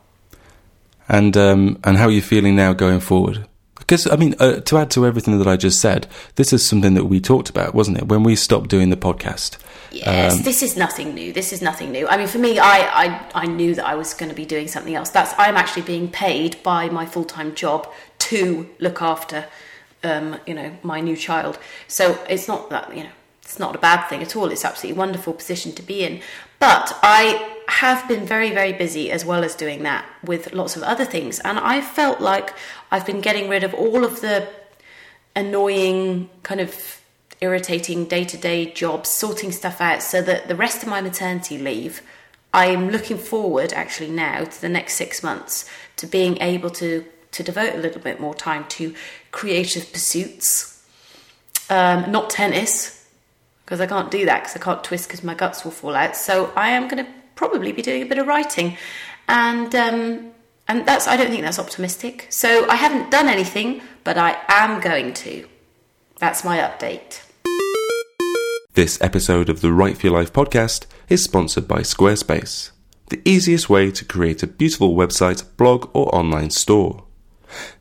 [1.10, 3.46] And um, and how are you feeling now going forward?
[3.78, 6.94] Because I mean, uh, to add to everything that I just said, this is something
[6.94, 8.08] that we talked about, wasn't it?
[8.08, 9.58] When we stopped doing the podcast,
[9.94, 11.32] Yes, um, this is nothing new.
[11.32, 12.08] This is nothing new.
[12.08, 14.68] I mean, for me, I, I, I knew that I was going to be doing
[14.68, 15.12] something else.
[15.12, 17.88] That's I'm actually being paid by my full time job
[18.20, 19.46] to look after,
[20.04, 21.60] um, you know, my new child.
[21.88, 23.12] So it's not that you know
[23.44, 24.50] it's not a bad thing at all.
[24.52, 26.22] It's absolutely wonderful position to be in.
[26.58, 30.84] But I have been very very busy as well as doing that with lots of
[30.84, 32.54] other things, and I felt like
[32.92, 34.48] I've been getting rid of all of the
[35.36, 37.00] annoying kind of
[37.42, 41.58] irritating day to day jobs, sorting stuff out so that the rest of my maternity
[41.58, 42.02] leave,
[42.54, 47.44] I'm looking forward actually now to the next six months to being able to, to
[47.44, 48.96] devote a little bit more time to
[49.32, 50.70] creative pursuits.
[51.70, 53.08] Um, not tennis,
[53.66, 56.16] because I can't do that because I can't twist because my guts will fall out.
[56.16, 58.78] So I am going to probably be doing a bit of writing.
[59.28, 60.32] And um,
[60.68, 62.28] and that's I don't think that's optimistic.
[62.30, 65.48] So I haven't done anything, but I am going to.
[66.20, 67.22] That's my update.
[68.74, 72.72] This episode of the Write for Your Life podcast is sponsored by Squarespace,
[73.10, 77.04] the easiest way to create a beautiful website, blog, or online store.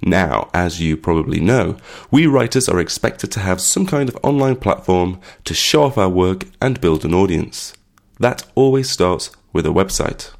[0.02, 1.78] Now, as you probably know,
[2.10, 6.10] we writers are expected to have some kind of online platform to show off our
[6.10, 7.72] work and build an audience.
[8.18, 10.32] That always starts with a website.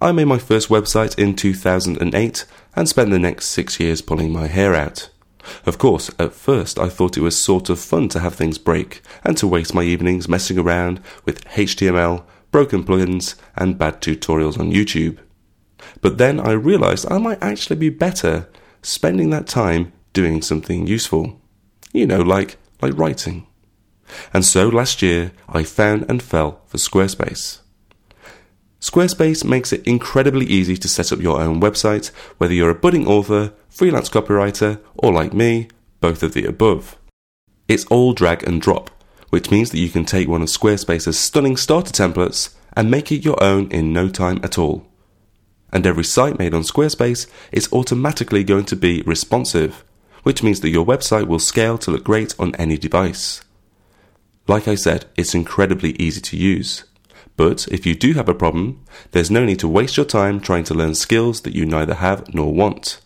[0.00, 4.46] I made my first website in 2008 and spent the next six years pulling my
[4.46, 5.08] hair out.
[5.64, 9.00] Of course, at first I thought it was sort of fun to have things break
[9.24, 14.72] and to waste my evenings messing around with HTML, broken plugins, and bad tutorials on
[14.72, 15.18] YouTube.
[16.00, 18.48] But then I realized I might actually be better
[18.82, 21.40] spending that time doing something useful.
[21.92, 23.46] You know, like like writing.
[24.32, 27.60] And so last year I found and fell for Squarespace.
[28.80, 32.08] Squarespace makes it incredibly easy to set up your own website,
[32.38, 35.68] whether you're a budding author, freelance copywriter, or like me,
[36.00, 36.98] both of the above.
[37.68, 38.90] It's all drag and drop,
[39.30, 43.24] which means that you can take one of Squarespace's stunning starter templates and make it
[43.24, 44.86] your own in no time at all.
[45.72, 49.84] And every site made on Squarespace is automatically going to be responsive,
[50.22, 53.42] which means that your website will scale to look great on any device.
[54.46, 56.84] Like I said, it's incredibly easy to use.
[57.36, 60.64] But if you do have a problem, there's no need to waste your time trying
[60.64, 63.00] to learn skills that you neither have nor want.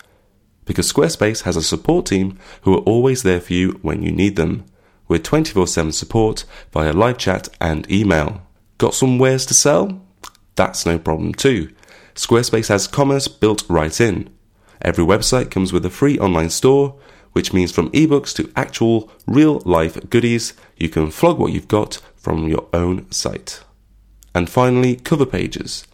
[0.64, 4.36] Because Squarespace has a support team who are always there for you when you need
[4.36, 4.64] them,
[5.08, 8.42] with 24 7 support via live chat and email.
[8.78, 10.00] Got some wares to sell?
[10.54, 11.74] That's no problem too.
[12.14, 14.30] Squarespace has commerce built right in.
[14.82, 16.98] Every website comes with a free online store,
[17.32, 22.00] which means from ebooks to actual real life goodies, you can flog what you've got
[22.16, 23.62] from your own site.
[24.34, 25.86] And finally, cover pages.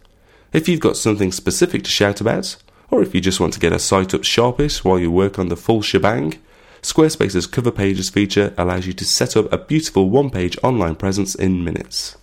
[0.53, 2.55] If you've got something specific to shout about,
[2.89, 5.49] or if you just want to get a site up sharpish while you work on
[5.49, 6.35] the full shebang,
[6.81, 11.35] Squarespace's cover pages feature allows you to set up a beautiful one page online presence
[11.35, 12.17] in minutes.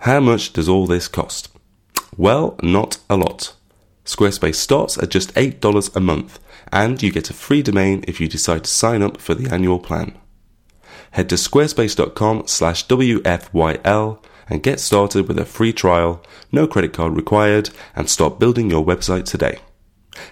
[0.00, 1.48] How much does all this cost?
[2.16, 3.54] Well, not a lot.
[4.04, 6.38] Squarespace starts at just $8 a month,
[6.72, 9.78] and you get a free domain if you decide to sign up for the annual
[9.78, 10.16] plan.
[11.12, 17.16] Head to squarespace.com slash WFYL and get started with a free trial, no credit card
[17.16, 19.58] required, and start building your website today.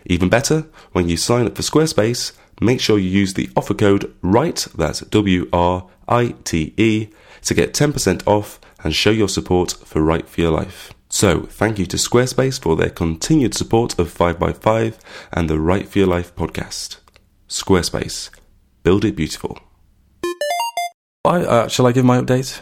[0.05, 4.13] Even better, when you sign up for Squarespace, make sure you use the offer code
[4.23, 7.09] WRITE, that's W R I T E,
[7.43, 10.93] to get 10% off and show your support for Write for Your Life.
[11.09, 14.99] So, thank you to Squarespace for their continued support of 5by5
[15.33, 16.99] and the Write for Your Life podcast.
[17.49, 18.31] Squarespace.
[18.83, 19.59] Build it beautiful.
[21.25, 22.61] I, uh, shall I give my update?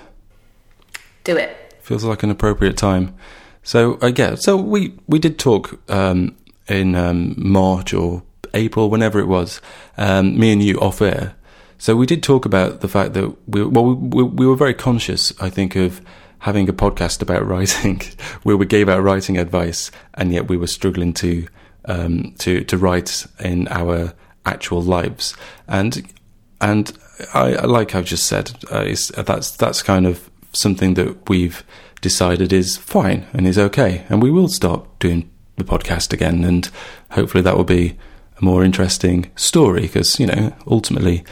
[1.25, 1.75] Do it.
[1.81, 3.15] Feels like an appropriate time.
[3.63, 6.37] So, uh, yeah, so we, we did talk um,
[6.69, 9.61] in um, March or April, whenever it was,
[9.97, 11.35] um, me and you off air.
[11.79, 15.33] So we did talk about the fact that we, well, we, we were very conscious,
[15.41, 16.01] I think, of
[16.45, 18.01] having a podcast about writing
[18.43, 21.47] where we gave out writing advice and yet we were struggling to
[21.87, 24.13] um, to to write in our
[24.47, 25.35] actual lives
[25.69, 26.11] and
[26.61, 26.97] and
[27.33, 31.65] I like I've just said uh, that's that's kind of something that we've
[32.01, 36.71] decided is fine and is okay and we will start doing the podcast again and
[37.13, 37.97] hopefully that will be
[38.39, 41.25] a more interesting story because you know ultimately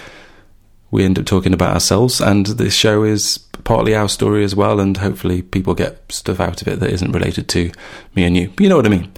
[0.93, 4.79] we end up talking about ourselves, and this show is partly our story as well,
[4.79, 7.73] and hopefully people get stuff out of it that isn't related to
[8.15, 8.51] me and you.
[8.51, 9.11] But you know what I mean.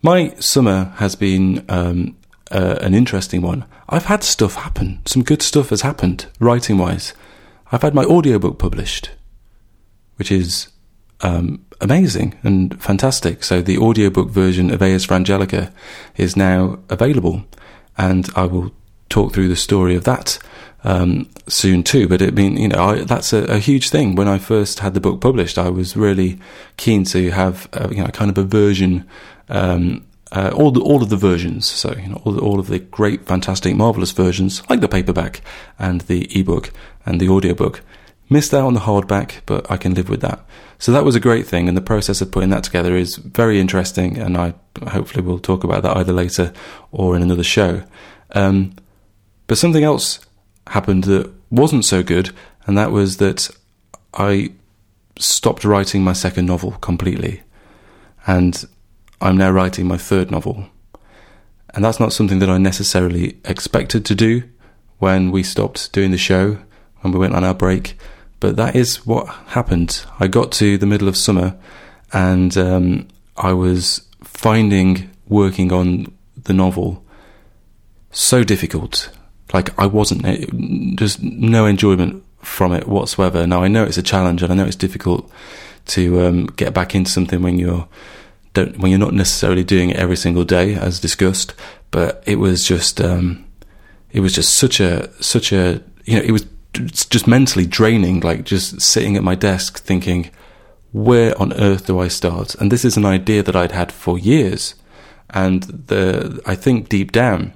[0.00, 2.16] My summer has been um,
[2.52, 3.64] uh, an interesting one.
[3.88, 5.00] I've had stuff happen.
[5.04, 7.14] Some good stuff has happened, writing wise.
[7.72, 9.10] I've had my audiobook published,
[10.16, 10.68] which is
[11.20, 13.44] um, amazing and fantastic.
[13.44, 15.72] So the audiobook version of Ars Frangelica
[16.16, 17.44] is now available,
[17.96, 18.72] and I will
[19.08, 20.38] talk through the story of that
[20.84, 22.08] um, soon too.
[22.08, 24.14] But it mean you know I, that's a, a, huge thing.
[24.14, 26.38] When I first had the book published, I was really
[26.76, 29.06] keen to have a, you know kind of a version.
[29.48, 32.78] Um, uh, all the all of the versions, so you know all, all of the
[32.78, 35.42] great, fantastic, marvelous versions, like the paperback
[35.78, 36.72] and the ebook
[37.04, 37.82] and the audiobook.
[38.32, 40.42] Missed out on the hardback, but I can live with that.
[40.78, 43.60] So that was a great thing, and the process of putting that together is very
[43.60, 44.54] interesting, and I
[44.88, 46.50] hopefully will talk about that either later
[46.92, 47.82] or in another show.
[48.30, 48.74] Um,
[49.48, 50.18] but something else
[50.68, 52.30] happened that wasn't so good,
[52.66, 53.50] and that was that
[54.14, 54.52] I
[55.18, 57.42] stopped writing my second novel completely.
[58.26, 58.64] And
[59.20, 60.70] I'm now writing my third novel.
[61.74, 64.44] And that's not something that I necessarily expected to do
[65.00, 66.58] when we stopped doing the show,
[67.00, 67.98] when we went on our break.
[68.42, 70.04] But that is what happened.
[70.18, 71.56] I got to the middle of summer
[72.12, 77.04] and um, I was finding working on the novel
[78.10, 79.16] so difficult
[79.54, 83.46] like I wasn't just no enjoyment from it whatsoever.
[83.46, 85.30] Now I know it's a challenge and I know it's difficult
[85.86, 87.86] to um, get back into something when you're
[88.54, 91.54] don't when you're not necessarily doing it every single day as discussed.
[91.92, 93.44] But it was just um,
[94.10, 98.20] it was just such a such a you know it was just mentally draining.
[98.20, 100.30] Like just sitting at my desk thinking,
[100.92, 102.54] where on earth do I start?
[102.56, 104.74] And this is an idea that I'd had for years,
[105.30, 107.54] and the I think deep down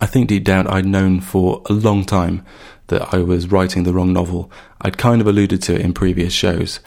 [0.00, 2.44] I think deep down I'd known for a long time
[2.88, 4.50] that I was writing the wrong novel.
[4.80, 6.80] I'd kind of alluded to it in previous shows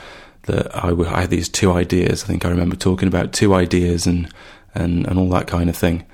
[0.43, 2.23] that I, I had these two ideas.
[2.23, 4.31] I think I remember talking about two ideas and,
[4.73, 6.05] and, and all that kind of thing.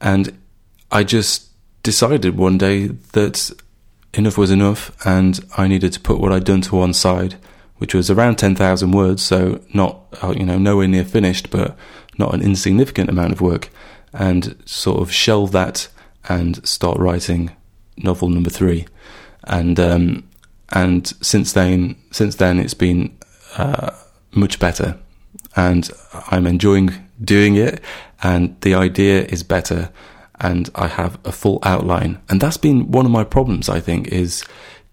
[0.00, 0.38] And
[0.90, 1.50] I just
[1.82, 3.50] decided one day that
[4.18, 7.36] enough was enough and I needed to put what I'd done to one side,
[7.76, 9.22] which was around 10,000 words.
[9.22, 11.76] So not, uh, you know, nowhere near finished, but
[12.18, 13.70] not an insignificant amount of work
[14.12, 15.88] and sort of shelve that
[16.28, 17.54] and start writing
[17.96, 18.86] novel number three.
[19.44, 20.28] And um,
[20.70, 23.16] and since then, since then, it's been
[23.56, 23.90] uh,
[24.32, 24.98] much better,
[25.54, 25.88] and
[26.30, 26.90] I'm enjoying
[27.22, 27.80] doing it.
[28.22, 29.90] And the idea is better,
[30.40, 32.20] and I have a full outline.
[32.28, 33.68] And that's been one of my problems.
[33.68, 34.44] I think is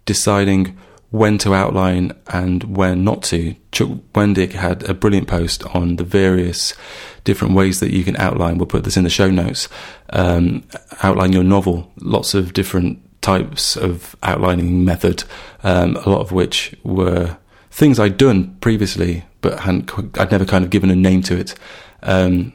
[0.04, 0.76] deciding
[1.10, 3.54] when to outline and when not to.
[3.70, 6.74] Chuck Wendig had a brilliant post on the various
[7.22, 8.58] different ways that you can outline.
[8.58, 9.68] We'll put this in the show notes.
[10.10, 10.64] Um,
[11.04, 11.92] outline your novel.
[12.00, 15.24] Lots of different types of outlining method,
[15.62, 17.38] um, a lot of which were
[17.70, 21.54] things I'd done previously, but I'd never kind of given a name to it.
[22.02, 22.52] Um,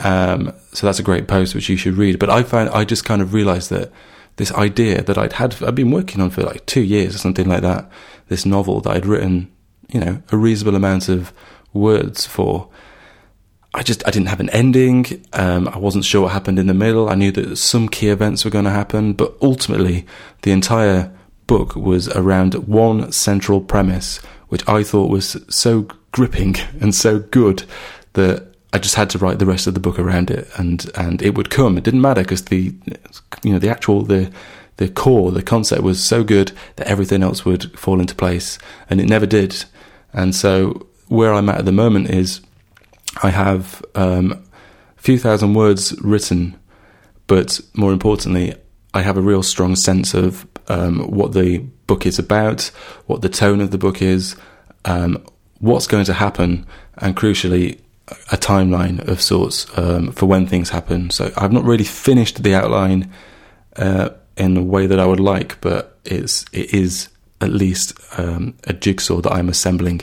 [0.00, 2.18] um, so that's a great post which you should read.
[2.18, 3.92] But I found I just kind of realised that
[4.36, 7.48] this idea that I'd had I'd been working on for like two years or something
[7.48, 7.90] like that.
[8.28, 9.52] This novel that I'd written,
[9.88, 11.32] you know, a reasonable amount of
[11.72, 12.68] words for.
[13.74, 15.24] I just I didn't have an ending.
[15.32, 17.08] Um, I wasn't sure what happened in the middle.
[17.08, 20.06] I knew that some key events were going to happen, but ultimately
[20.42, 21.10] the entire
[21.46, 24.18] book was around one central premise,
[24.48, 27.64] which I thought was so gripping and so good
[28.12, 31.20] that I just had to write the rest of the book around it, and and
[31.22, 31.76] it would come.
[31.76, 32.74] It didn't matter because the
[33.42, 34.30] you know the actual the
[34.78, 38.58] the core the concept was so good that everything else would fall into place,
[38.88, 39.64] and it never did.
[40.12, 42.40] And so where I'm at at the moment is
[43.22, 46.58] I have um, a few thousand words written,
[47.26, 48.54] but more importantly,
[48.94, 52.70] I have a real strong sense of um, what the book is about,
[53.06, 54.36] what the tone of the book is,
[54.84, 55.22] um,
[55.58, 56.66] what's going to happen,
[56.96, 57.80] and crucially,
[58.30, 61.10] a timeline of sorts um, for when things happen.
[61.10, 63.10] So I've not really finished the outline
[63.76, 67.08] uh, in the way that I would like, but it's it is
[67.40, 70.02] at least um, a jigsaw that I'm assembling,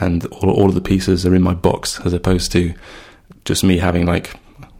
[0.00, 2.74] and all, all of the pieces are in my box, as opposed to
[3.44, 4.34] just me having like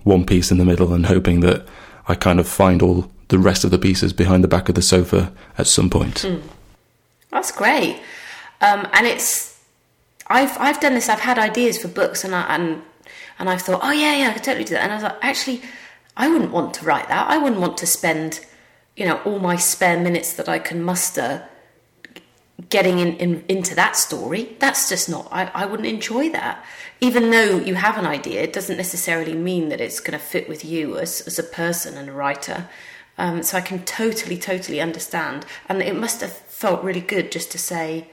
[0.04, 1.66] one piece in the middle and hoping that
[2.06, 4.82] I kind of find all the rest of the pieces behind the back of the
[4.82, 6.16] sofa at some point.
[6.16, 6.42] Mm.
[7.30, 8.00] That's great,
[8.60, 9.57] um, and it's
[10.28, 11.08] I've I've done this.
[11.08, 12.82] I've had ideas for books, and I, and
[13.38, 14.82] and I've thought, oh yeah, yeah, I could totally do that.
[14.82, 15.62] And I was like, actually,
[16.16, 17.28] I wouldn't want to write that.
[17.30, 18.44] I wouldn't want to spend,
[18.96, 21.48] you know, all my spare minutes that I can muster
[22.70, 24.56] getting in, in, into that story.
[24.58, 25.28] That's just not.
[25.30, 26.64] I, I wouldn't enjoy that.
[27.00, 30.48] Even though you have an idea, it doesn't necessarily mean that it's going to fit
[30.48, 32.68] with you as as a person and a writer.
[33.16, 35.46] Um, so I can totally, totally understand.
[35.68, 38.08] And it must have felt really good just to say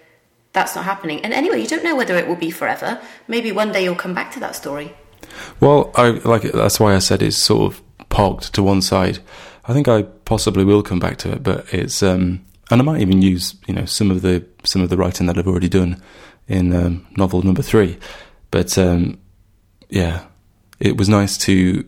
[0.56, 1.24] that's not happening.
[1.24, 2.99] And anyway, you don't know whether it will be forever.
[3.28, 4.95] Maybe one day you'll come back to that story.
[5.60, 9.20] Well, I like that's why I said it's sort of pogged to one side.
[9.66, 13.01] I think I possibly will come back to it, but it's um, and I might
[13.01, 16.01] even use you know some of the some of the writing that I've already done
[16.47, 17.97] in um, novel number three.
[18.49, 19.20] But um,
[19.89, 20.26] yeah,
[20.80, 21.86] it was nice to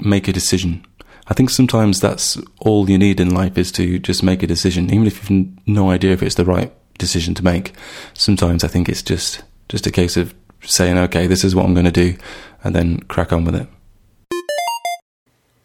[0.00, 0.84] make a decision.
[1.28, 4.92] I think sometimes that's all you need in life is to just make a decision,
[4.92, 7.72] even if you've no idea if it's the right decision to make.
[8.14, 11.74] Sometimes I think it's just just a case of saying, "Okay, this is what I'm
[11.74, 12.16] going to do,"
[12.62, 13.66] and then crack on with it.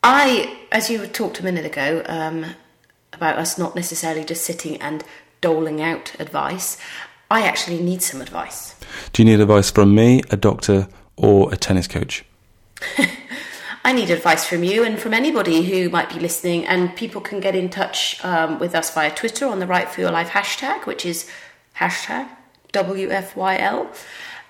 [0.04, 2.46] I, as you talked a minute ago um,
[3.14, 5.04] about us not necessarily just sitting and
[5.42, 6.78] doling out advice,
[7.30, 8.76] I actually need some advice.
[9.14, 12.24] Do you need advice from me, a doctor, or a tennis coach?
[13.86, 16.66] I need advice from you and from anybody who might be listening.
[16.66, 20.02] And people can get in touch um, with us via Twitter on the Write for
[20.02, 21.30] Your Life hashtag, which is
[21.78, 22.28] hashtag
[22.74, 23.88] WFYL.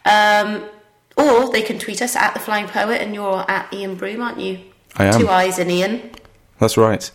[0.06, 0.70] Um,
[1.18, 4.40] or they can tweet us at The Flying Poet, and you're at Ian Broom, aren't
[4.40, 4.60] you?
[4.96, 5.20] I am.
[5.20, 6.12] Two eyes in Ian.
[6.60, 7.12] That's right.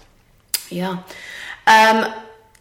[0.69, 1.03] Yeah.
[1.67, 2.13] Um,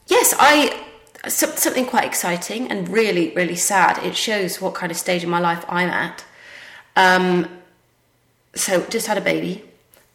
[0.07, 0.85] yes, I
[1.27, 4.01] something quite exciting and really, really sad.
[4.05, 6.23] It shows what kind of stage in my life I'm at.
[6.95, 7.58] Um,
[8.55, 9.63] so just had a baby,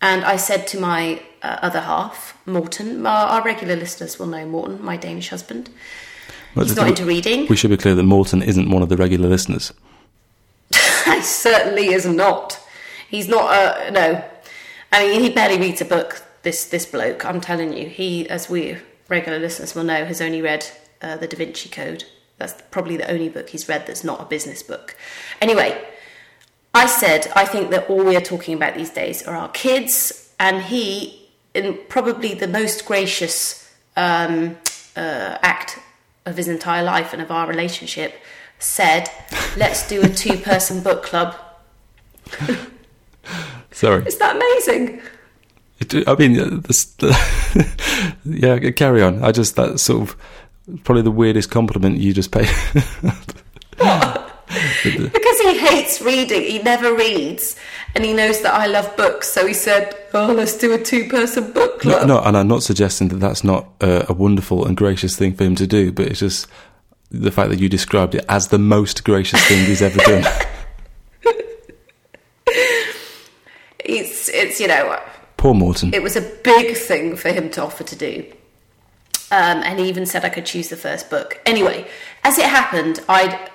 [0.01, 4.47] and I said to my uh, other half, Morton, our, our, regular listeners will know
[4.47, 5.71] Morton, my Danish husband.
[6.55, 7.47] Well, He's not into reading.
[7.49, 9.73] We should be clear that Morton isn't one of the regular listeners.
[10.71, 12.61] he certainly is not.
[13.09, 13.53] He's not.
[13.53, 14.25] Uh, no,
[14.93, 16.23] I mean he barely reads a book.
[16.43, 18.77] This this bloke, I'm telling you, he, as we
[19.09, 20.67] regular listeners will know, has only read
[21.01, 22.05] uh, the Da Vinci Code.
[22.39, 24.97] That's probably the only book he's read that's not a business book.
[25.41, 25.83] Anyway,
[26.75, 30.33] I said, I think that all we are talking about these days are our kids,
[30.41, 34.57] and he, in probably the most gracious um,
[34.97, 35.79] uh, act
[36.27, 38.15] of his entire life and of our relationship,
[38.59, 39.09] said,
[39.57, 41.37] Let's do a two person book club.
[43.71, 44.05] Sorry.
[44.05, 45.01] Is that amazing?
[45.79, 46.61] It, I mean, uh,
[46.99, 49.23] the, yeah, carry on.
[49.23, 50.17] I just, that's sort of
[50.83, 52.49] probably the weirdest compliment you just paid.
[53.79, 54.24] what?
[54.83, 57.57] Because he hates reading, he never reads,
[57.95, 59.29] and he knows that I love books.
[59.29, 62.63] So he said, "Oh, let's do a two-person book club." No, no and I'm not
[62.63, 66.07] suggesting that that's not a, a wonderful and gracious thing for him to do, but
[66.07, 66.47] it's just
[67.11, 70.25] the fact that you described it as the most gracious thing he's ever done.
[73.79, 74.99] it's it's you know
[75.37, 75.93] poor Morton.
[75.95, 78.25] It was a big thing for him to offer to do.
[79.31, 81.41] Um, and he even said I could choose the first book.
[81.45, 81.87] Anyway,
[82.23, 83.51] as it happened, I'd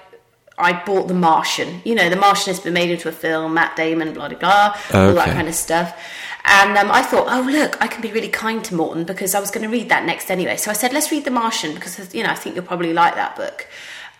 [0.60, 1.82] I bought The Martian.
[1.86, 4.76] You know, The Martian has been made into a film, Matt Damon, blah, blah, blah,
[4.93, 5.97] all that kind of stuff.
[6.45, 9.39] And um, I thought, oh, look, I can be really kind to Morton because I
[9.39, 10.57] was going to read that next anyway.
[10.57, 13.16] So I said, let's read The Martian because, you know, I think you'll probably like
[13.16, 13.68] that book.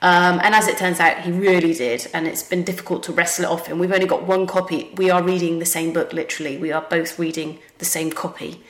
[0.01, 2.07] Um, and as it turns out, he really did.
[2.13, 3.79] And it's been difficult to wrestle it off him.
[3.79, 4.91] We've only got one copy.
[4.95, 6.57] We are reading the same book, literally.
[6.57, 8.63] We are both reading the same copy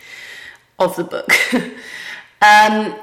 [0.78, 1.32] of the book.
[2.42, 2.96] um,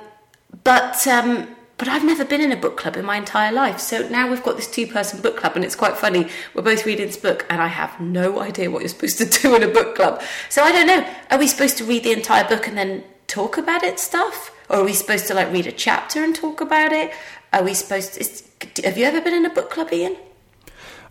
[0.64, 3.80] but um, but I've never been in a book club in my entire life.
[3.80, 6.28] So now we've got this two person book club, and it's quite funny.
[6.54, 9.54] We're both reading this book, and I have no idea what you're supposed to do
[9.54, 10.22] in a book club.
[10.48, 11.06] So I don't know.
[11.30, 14.52] Are we supposed to read the entire book and then talk about it stuff?
[14.68, 17.12] Or are we supposed to like read a chapter and talk about it?
[17.52, 18.82] Are we supposed to.
[18.82, 20.16] Have you ever been in a book club, Ian?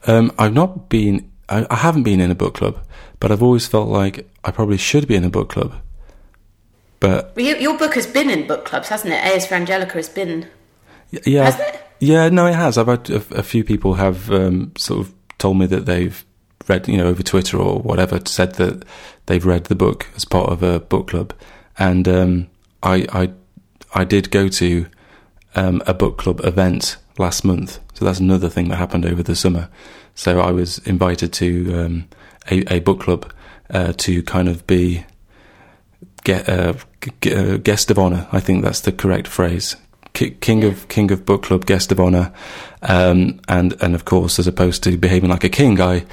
[0.08, 1.32] Um, I've not been.
[1.48, 2.80] I, I haven't been in a book club,
[3.20, 5.76] but I've always felt like I probably should be in a book club.
[7.00, 9.18] But Well, your, your book has been in book clubs, hasn't it?
[9.18, 9.46] A.S.
[9.48, 10.48] for Angelica has been.
[11.26, 11.82] yeah, Has it?
[12.00, 12.78] yeah, no, it has.
[12.78, 16.24] I've had a, a few people have um, sort of told me that they've
[16.68, 18.84] read, you know, over Twitter or whatever, said that
[19.28, 21.34] they've read the book as part of a book club,
[21.78, 22.48] and um,
[22.82, 23.32] I, I,
[23.94, 24.88] I did go to
[25.56, 27.80] um, a book club event last month.
[27.94, 29.70] So that's another thing that happened over the summer.
[30.16, 32.08] So I was invited to um,
[32.50, 33.32] a, a book club
[33.70, 35.06] uh, to kind of be
[36.26, 36.74] get, uh,
[37.22, 38.28] g- uh, guest of honor.
[38.34, 39.78] I think that's the correct phrase.
[40.14, 42.32] King of King of Book Club, guest of honor,
[42.84, 46.06] um, and and of course, as opposed to behaving like a king, I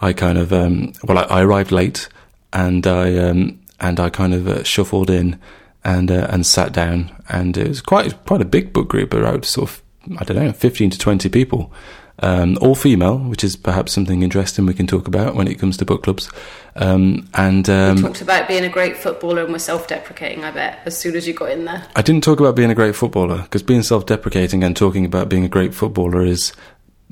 [0.00, 2.08] I kind of um, well, I, I arrived late,
[2.52, 5.38] and I um, and I kind of uh, shuffled in
[5.84, 9.44] and uh, and sat down, and it was quite quite a big book group, around
[9.44, 9.82] sort of
[10.18, 11.72] I don't know, fifteen to twenty people,
[12.20, 15.76] um, all female, which is perhaps something interesting we can talk about when it comes
[15.76, 16.30] to book clubs,
[16.76, 20.80] um, and um, Talked about being a great footballer and was self deprecating, I bet,
[20.84, 21.86] as soon as you got in there.
[21.96, 25.44] I didn't talk about being a great footballer because being self-deprecating and talking about being
[25.44, 26.52] a great footballer is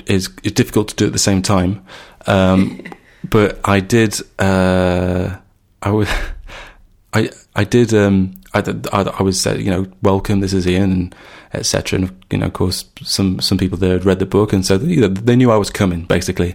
[0.07, 1.85] is, is difficult to do at the same time.
[2.27, 2.83] Um,
[3.25, 4.17] but I did.
[4.39, 5.37] Uh,
[5.83, 6.09] I was.
[7.13, 7.95] I I did.
[7.95, 10.41] Um, I, I, I was said, you know, welcome.
[10.41, 11.15] This is Ian, and
[11.53, 12.01] etc.
[12.01, 14.79] And you know, of course, some some people there had read the book, and so
[14.79, 16.55] they, they knew I was coming, basically.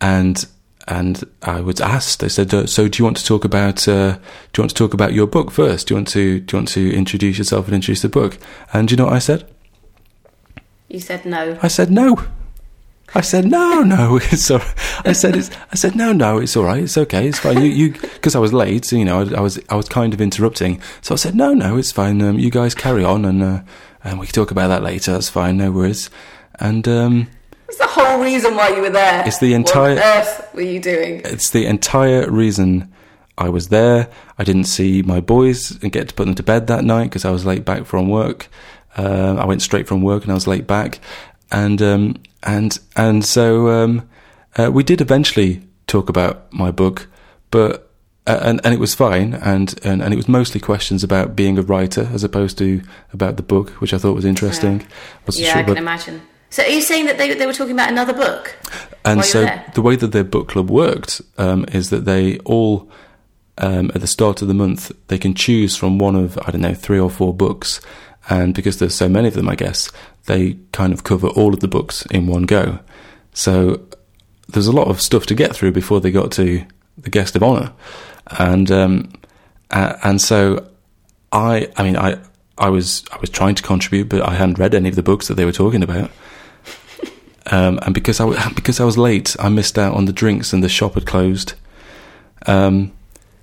[0.00, 0.46] And
[0.86, 2.20] and I was asked.
[2.20, 3.86] They said, uh, "So, do you want to talk about?
[3.86, 4.12] Uh,
[4.52, 5.88] do you want to talk about your book first?
[5.88, 6.40] Do you want to?
[6.40, 8.38] Do you want to introduce yourself and introduce the book?"
[8.72, 9.48] And do you know what I said?
[10.88, 11.58] You said no.
[11.62, 12.16] I said no.
[13.14, 14.18] I said no, no.
[14.32, 14.60] It's all,
[15.04, 15.50] I said it's.
[15.72, 16.38] I said no, no.
[16.38, 16.82] It's all right.
[16.82, 17.28] It's okay.
[17.28, 17.58] It's fine.
[17.58, 18.84] You, you, because I was late.
[18.84, 20.80] So, you know, I, I was, I was kind of interrupting.
[21.00, 21.78] So I said no, no.
[21.78, 22.20] It's fine.
[22.20, 23.60] Um, you guys carry on, and uh,
[24.04, 25.12] and we can talk about that later.
[25.12, 25.56] That's fine.
[25.56, 26.10] No worries.
[26.60, 27.28] And um,
[27.66, 29.24] That's the whole reason why you were there.
[29.26, 31.22] It's the What on entire- earth were you doing?
[31.24, 32.92] it's the entire reason
[33.36, 34.08] I was there.
[34.38, 37.24] I didn't see my boys and get to put them to bed that night because
[37.24, 38.48] I was late back from work.
[38.96, 40.98] Uh, I went straight from work and I was late back,
[41.52, 44.08] and um, and and so um,
[44.56, 47.06] uh, we did eventually talk about my book,
[47.52, 47.87] but
[48.28, 51.62] and and it was fine, and, and and it was mostly questions about being a
[51.62, 54.86] writer as opposed to about the book, which I thought was interesting.
[55.26, 56.22] Wasn't Yeah, sure I can imagine.
[56.50, 58.56] So are you saying that they, they were talking about another book?
[59.04, 62.90] And so the way that their book club worked um, is that they all,
[63.58, 66.60] um, at the start of the month, they can choose from one of I don't
[66.60, 67.80] know three or four books,
[68.28, 69.90] and because there's so many of them, I guess
[70.26, 72.80] they kind of cover all of the books in one go.
[73.32, 73.80] So
[74.48, 76.64] there's a lot of stuff to get through before they got to
[76.96, 77.72] the guest of honor,
[78.38, 79.12] and um,
[79.70, 80.66] uh, and so
[81.32, 82.18] I I mean I
[82.56, 85.28] I was I was trying to contribute, but I hadn't read any of the books
[85.28, 86.10] that they were talking about.
[87.50, 90.52] Um, and because I w- because I was late, I missed out on the drinks
[90.52, 91.54] and the shop had closed.
[92.46, 92.92] Um,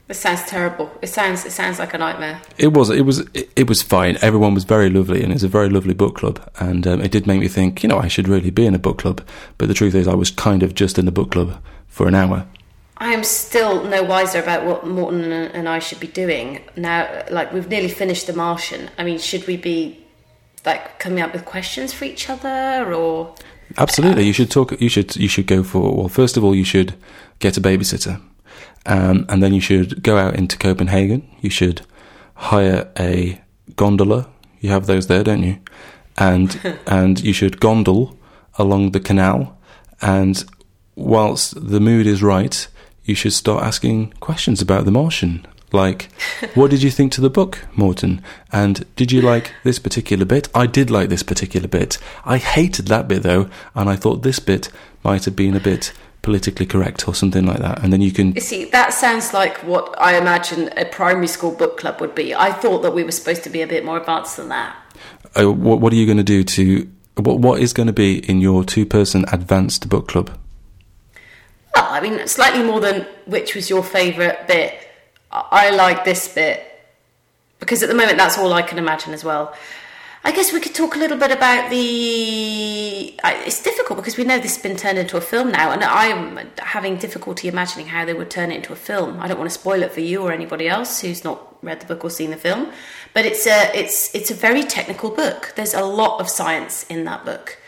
[0.07, 0.91] This sounds terrible.
[1.01, 2.39] It sounds it sounds like a nightmare.
[2.59, 4.17] it was it was it, it was fine.
[4.21, 6.39] Everyone was very lovely, and it's a very lovely book club.
[6.59, 8.79] And um, it did make me think, you know, I should really be in a
[8.79, 9.21] book club.
[9.57, 12.13] But the truth is, I was kind of just in the book club for an
[12.13, 12.45] hour.
[12.97, 17.25] I am still no wiser about what Morton and and I should be doing now.
[17.29, 18.89] Like we've nearly finished The Martian.
[18.97, 20.05] I mean, should we be
[20.65, 23.35] like coming up with questions for each other, or
[23.77, 24.79] Absolutely, you should talk.
[24.79, 26.07] You should you should go for well.
[26.07, 26.95] First of all, you should
[27.39, 28.21] get a babysitter,
[28.85, 31.27] um, and then you should go out into Copenhagen.
[31.41, 31.81] You should
[32.35, 33.41] hire a
[33.75, 34.27] gondola.
[34.59, 35.59] You have those there, don't you?
[36.17, 38.15] And and you should gondole
[38.57, 39.57] along the canal.
[40.01, 40.43] And
[40.95, 42.67] whilst the mood is right,
[43.05, 45.45] you should start asking questions about the Martian.
[45.71, 46.09] Like,
[46.53, 48.21] what did you think to the book, Morton?
[48.51, 50.47] And did you like this particular bit?
[50.53, 51.97] I did like this particular bit.
[52.23, 54.69] I hated that bit though, and I thought this bit
[55.03, 55.91] might have been a bit
[56.21, 57.83] politically correct or something like that.
[57.83, 61.51] And then you can you see, that sounds like what I imagine a primary school
[61.51, 62.33] book club would be.
[62.33, 64.75] I thought that we were supposed to be a bit more advanced than that.
[65.39, 68.19] uh, what, what are you going to do to what what is going to be
[68.29, 70.31] in your two person advanced book club?
[71.95, 74.73] I mean, slightly more than which was your favourite bit.
[75.31, 76.59] I I like this bit
[77.59, 79.55] because at the moment that's all I can imagine as well.
[80.27, 83.15] I guess we could talk a little bit about the.
[83.23, 86.49] It's difficult because we know this has been turned into a film now, and I'm
[86.57, 89.19] having difficulty imagining how they would turn it into a film.
[89.19, 91.85] I don't want to spoil it for you or anybody else who's not read the
[91.85, 92.71] book or seen the film,
[93.13, 95.53] but it's a it's it's a very technical book.
[95.55, 97.59] There's a lot of science in that book.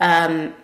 [0.00, 0.54] Um,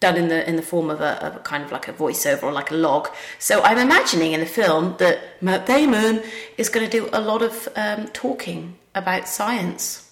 [0.00, 2.44] done in the in the form of a, of a kind of like a voiceover
[2.44, 3.08] or like a log.
[3.38, 6.22] So I'm imagining in the film that Matt Damon
[6.56, 10.10] is going to do a lot of um, talking about science.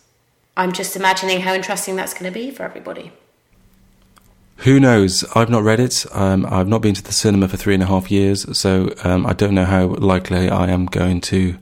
[0.57, 3.13] I'm just imagining how interesting that's going to be for everybody.
[4.63, 5.25] Who knows?
[5.37, 6.05] I've not read it.
[6.13, 9.25] Um, I've not been to the cinema for three and a half years, so um,
[9.25, 11.57] I don't know how likely I am going to,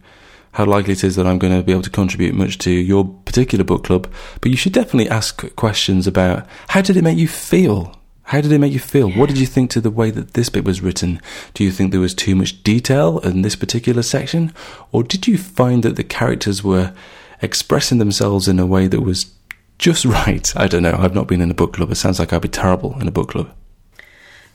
[0.53, 3.05] how likely it is that I'm going to be able to contribute much to your
[3.27, 4.11] particular book club.
[4.41, 7.95] But you should definitely ask questions about how did it make you feel.
[8.27, 9.09] How did it make you feel?
[9.09, 11.21] What did you think to the way that this bit was written?
[11.55, 14.53] Do you think there was too much detail in this particular section,
[14.91, 16.93] or did you find that the characters were
[17.41, 19.33] expressing themselves in a way that was
[19.79, 20.53] just right?
[20.57, 20.97] I don't know.
[20.99, 21.93] I've not been in a book club.
[21.93, 23.49] It sounds like I'd be terrible in a book club.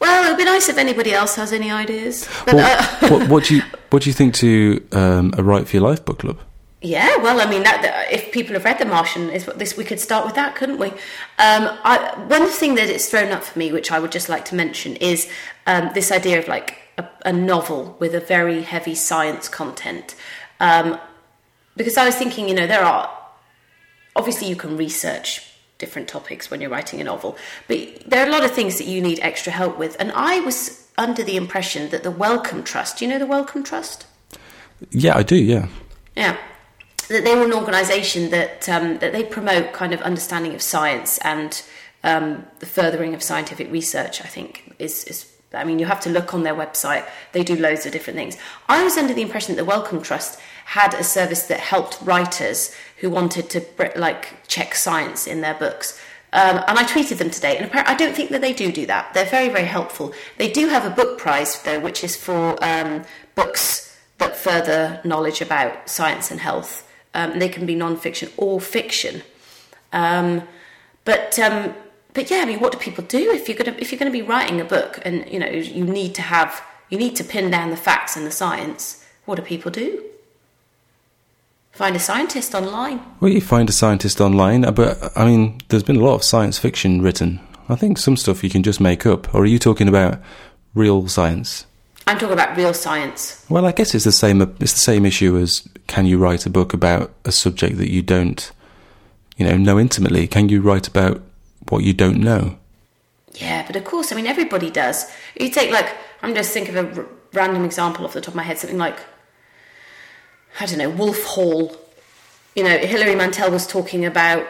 [0.02, 2.28] Well, it would be nice if anybody else has any ideas.
[2.44, 3.62] But Well, uh, what, what do you
[3.92, 6.40] what do you think to um, a Write for Your Life book club?
[6.82, 9.78] Yeah, well, I mean, that, that- if people have read The Martian, is what this
[9.78, 10.88] we could start with that, couldn't we?
[11.38, 14.46] Um, I, one thing that it's thrown up for me, which I would just like
[14.46, 15.30] to mention, is
[15.68, 20.16] um, this idea of like a, a novel with a very heavy science content.
[20.60, 21.00] Um,
[21.78, 23.16] because I was thinking, you know, there are
[24.16, 27.78] obviously you can research different topics when you're writing a novel, but
[28.08, 29.96] there are a lot of things that you need extra help with.
[30.00, 34.06] And I was under the impression that the Wellcome Trust, you know the Wellcome Trust?
[34.90, 35.36] Yeah, I do.
[35.36, 35.68] Yeah,
[36.16, 36.38] Yeah,
[37.12, 41.18] that they were an organisation that um, that they promote kind of understanding of science
[41.20, 41.64] and
[42.04, 44.22] um, the furthering of scientific research.
[44.22, 45.28] I think is is.
[45.54, 47.06] I mean, you have to look on their website.
[47.34, 48.38] They do loads of different things.
[48.70, 52.74] I was under the impression that the Wellcome Trust had a service that helped writers
[53.00, 56.00] who wanted to like check science in their books.
[56.34, 59.14] Um, and I tweeted them today, and I don't think that they do do that.
[59.14, 60.14] They're very, very helpful.
[60.38, 63.04] They do have a book prize though, which is for um,
[63.36, 66.88] books that further knowledge about science and health.
[67.14, 69.22] Um, they can be non-fiction or fiction.
[69.92, 70.44] Um,
[71.04, 71.74] but um,
[72.14, 74.22] but yeah, I mean, what do people do if you're gonna if you're gonna be
[74.22, 77.70] writing a book and you know you need to have you need to pin down
[77.70, 79.06] the facts and the science?
[79.26, 80.04] What do people do?
[81.72, 83.02] Find a scientist online.
[83.22, 86.24] well, you find a scientist online, uh, but I mean, there's been a lot of
[86.24, 87.40] science fiction written.
[87.70, 89.34] I think some stuff you can just make up.
[89.34, 90.20] Or are you talking about
[90.76, 91.66] real science?
[92.12, 93.46] I'm talking about real science.
[93.48, 94.42] Well, I guess it's the same.
[94.42, 98.02] It's the same issue as can you write a book about a subject that you
[98.02, 98.52] don't,
[99.38, 100.28] you know, know intimately?
[100.28, 101.22] Can you write about
[101.70, 102.58] what you don't know?
[103.36, 105.10] Yeah, but of course, I mean, everybody does.
[105.40, 108.36] You take, like, I'm just thinking of a r- random example off the top of
[108.36, 109.00] my head, something like,
[110.60, 111.78] I don't know, Wolf Hall.
[112.58, 114.46] You know, Hilary Mantel was talking about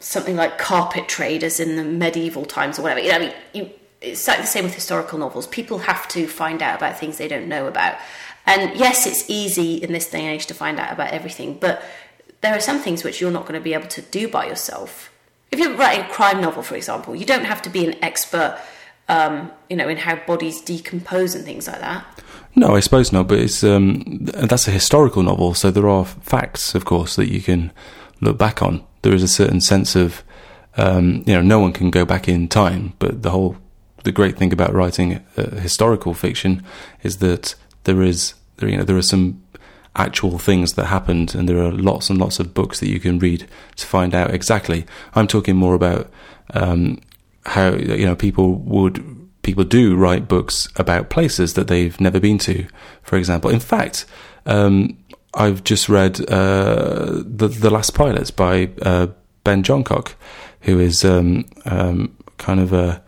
[0.00, 3.00] something like carpet traders in the medieval times or whatever.
[3.00, 3.70] You know, I mean, you,
[4.00, 5.46] it's like the same with historical novels.
[5.46, 7.96] People have to find out about things they don't know about.
[8.46, 11.82] And yes, it's easy in this day and age to find out about everything, but
[12.40, 15.12] there are some things which you're not going to be able to do by yourself.
[15.50, 18.58] If you're writing a crime novel, for example, you don't have to be an expert,
[19.08, 22.22] um, you know, in how bodies decompose and things like that.
[22.54, 23.28] No, I suppose not.
[23.28, 27.40] But it's um, that's a historical novel, so there are facts, of course, that you
[27.40, 27.72] can
[28.20, 28.84] look back on.
[29.02, 30.22] There is a certain sense of,
[30.76, 33.56] um, you know, no one can go back in time, but the whole,
[34.04, 36.62] the great thing about writing uh, historical fiction
[37.02, 39.42] is that there is, there, you know, there are some
[39.96, 43.18] actual things that happened, and there are lots and lots of books that you can
[43.18, 43.46] read
[43.76, 44.86] to find out exactly.
[45.14, 46.10] I'm talking more about
[46.54, 47.00] um,
[47.44, 49.02] how you know people would
[49.42, 52.66] people do write books about places that they've never been to.
[53.02, 54.06] For example, in fact,
[54.46, 54.98] um,
[55.34, 59.08] I've just read uh, the the Last Pilots by uh,
[59.44, 60.14] Ben Johncock,
[60.62, 63.02] who is um, um, kind of a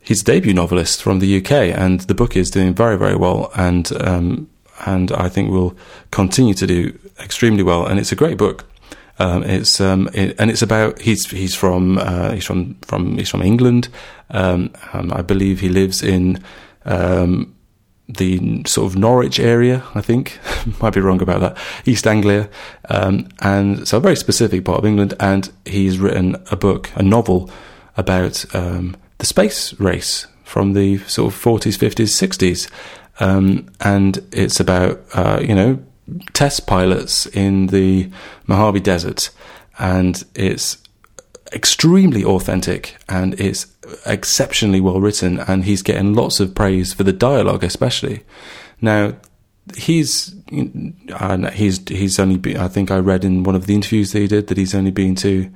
[0.00, 3.50] he's a debut novelist from the UK, and the book is doing very very well,
[3.54, 4.48] and um,
[4.86, 5.76] and I think will
[6.10, 8.66] continue to do extremely well, and it's a great book.
[9.18, 13.28] Um, it's um, it, and it's about he's he's from uh, he's from from he's
[13.28, 13.88] from England.
[14.30, 16.42] Um, um, I believe he lives in
[16.86, 17.54] um,
[18.08, 19.84] the sort of Norwich area.
[19.94, 20.38] I think
[20.80, 21.58] might be wrong about that.
[21.84, 22.48] East Anglia,
[22.88, 25.12] um, and so a very specific part of England.
[25.20, 27.50] And he's written a book, a novel
[27.98, 32.68] about um, the space race from the sort of forties, fifties, sixties,
[33.18, 35.78] and it's about uh, you know
[36.32, 38.10] test pilots in the
[38.46, 39.30] Mojave Desert,
[39.78, 40.78] and it's
[41.52, 43.66] extremely authentic and it's
[44.06, 48.22] exceptionally well written, and he's getting lots of praise for the dialogue, especially.
[48.80, 49.14] Now,
[49.76, 50.34] he's
[51.12, 54.20] uh, he's he's only been, I think I read in one of the interviews that
[54.20, 55.50] he did that he's only been to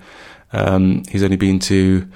[0.52, 2.08] um, he's only been to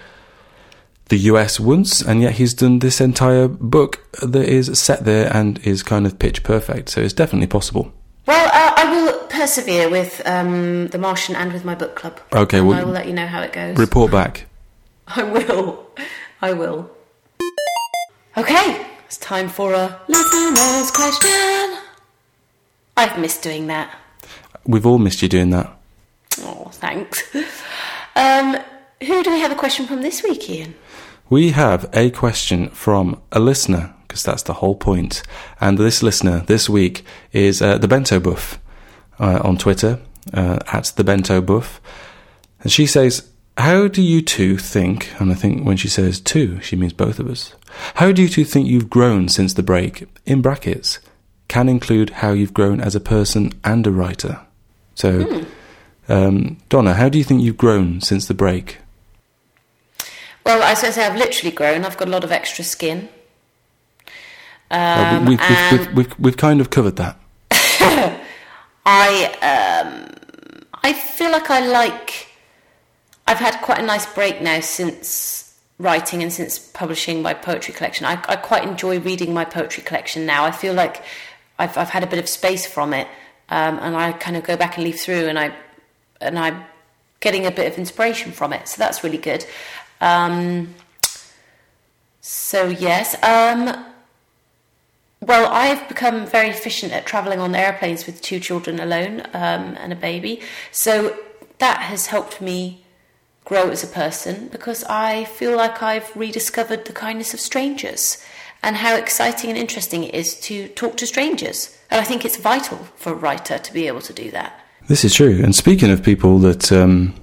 [1.09, 5.59] the US once, and yet he's done this entire book that is set there and
[5.61, 6.91] is kind of pitch perfect.
[6.91, 7.93] So it's definitely possible.
[8.27, 12.21] Well, uh, I will persevere with um, The Martian and with my book club.
[12.33, 13.77] Okay, well, I will let you know how it goes.
[13.79, 14.47] Report back.
[15.09, 15.87] I will.
[16.43, 16.91] I will.
[18.37, 21.79] Okay, it's time for a listener's question.
[22.97, 23.97] I've missed doing that.
[24.67, 25.75] We've all missed you doing that.
[26.41, 27.23] Oh, thanks.
[28.17, 28.57] Um,
[29.01, 30.75] who do we have a question from this week, Ian?
[31.31, 35.23] We have a question from a listener, because that's the whole point.
[35.61, 38.59] And this listener this week is uh, the Bento Buff
[39.19, 40.01] uh, on Twitter,
[40.33, 41.83] uh, at the Bento Buff.
[42.63, 46.63] And she says, How do you two think, and I think when she says two,
[46.63, 47.55] she means both of us,
[47.97, 50.09] how do you two think you've grown since the break?
[50.25, 50.99] In brackets,
[51.49, 54.41] can include how you've grown as a person and a writer.
[54.95, 55.45] So,
[56.09, 58.79] um, Donna, how do you think you've grown since the break?
[60.49, 61.85] Well, I was going to say I've literally grown.
[61.85, 63.11] I've got a lot of extra skin.
[64.71, 67.19] Uh, Um, we- we've, we've, and we've, we've, we've kind of covered that.
[68.87, 70.15] I um,
[70.83, 72.29] I feel like I like.
[73.27, 78.07] I've had quite a nice break now since writing and since publishing my poetry collection.
[78.07, 80.45] I, I quite enjoy reading my poetry collection now.
[80.47, 81.03] I feel like
[81.59, 83.07] I've I've had a bit of space from it,
[83.51, 85.55] um, and I kind of go back and leaf through, and I
[86.23, 86.65] and I'm
[87.21, 88.67] getting a bit of inspiration from it.
[88.69, 89.45] So that's really good.
[90.01, 90.75] Um,
[92.21, 93.15] so yes.
[93.23, 93.85] Um,
[95.21, 99.93] well, I've become very efficient at travelling on airplanes with two children alone um, and
[99.93, 100.41] a baby.
[100.71, 101.17] So
[101.59, 102.85] that has helped me
[103.45, 108.23] grow as a person because I feel like I've rediscovered the kindness of strangers
[108.63, 111.77] and how exciting and interesting it is to talk to strangers.
[111.91, 114.61] And I think it's vital for a writer to be able to do that.
[114.87, 115.41] This is true.
[115.43, 117.15] And speaking of people that um,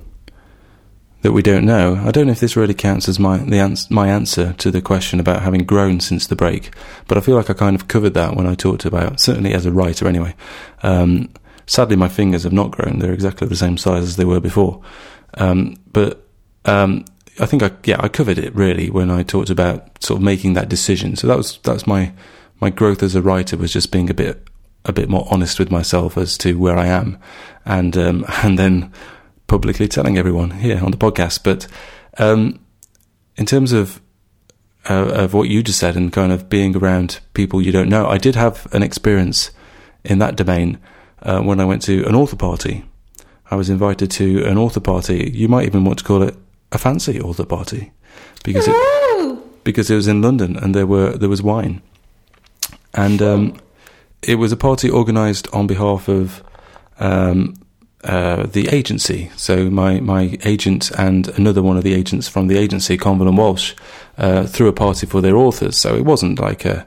[1.25, 3.89] that we don't know, I don't know if this really counts as my the ans-
[3.89, 6.71] my answer to the question about having grown since the break.
[7.07, 9.65] But I feel like I kind of covered that when I talked about certainly as
[9.65, 10.35] a writer anyway.
[10.83, 11.29] Um,
[11.65, 14.83] sadly, my fingers have not grown; they're exactly the same size as they were before.
[15.33, 16.27] Um, but
[16.65, 17.05] um,
[17.39, 20.53] I think I yeah I covered it really when I talked about sort of making
[20.53, 21.15] that decision.
[21.15, 22.13] So that was that's my
[22.61, 24.47] my growth as a writer was just being a bit
[24.85, 27.17] a bit more honest with myself as to where I am,
[27.65, 28.93] and um, and then
[29.47, 31.43] publicly telling everyone here on the podcast.
[31.43, 31.67] But
[32.17, 32.59] um,
[33.35, 34.01] in terms of
[34.89, 38.07] uh, of what you just said and kind of being around people you don't know,
[38.07, 39.51] I did have an experience
[40.03, 40.77] in that domain
[41.23, 42.85] uh, when I went to an author party.
[43.49, 45.31] I was invited to an author party.
[45.33, 46.35] You might even want to call it
[46.71, 47.91] a fancy author party
[48.43, 51.81] because it, because it was in London and there were there was wine,
[52.93, 53.57] and um,
[54.21, 56.43] it was a party organised on behalf of
[56.99, 57.55] um,
[58.05, 59.31] uh, the agency.
[59.35, 63.37] So my my agent and another one of the agents from the agency, Conville and
[63.37, 63.73] Walsh,
[64.17, 65.77] uh, threw a party for their authors.
[65.81, 66.85] So it wasn't like a,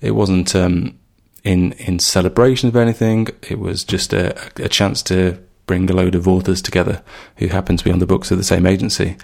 [0.00, 0.98] it wasn't um,
[1.44, 3.28] in in celebration of anything.
[3.48, 7.02] It was just a, a chance to bring a load of authors together
[7.36, 9.16] who happen to be on the books of the same agency,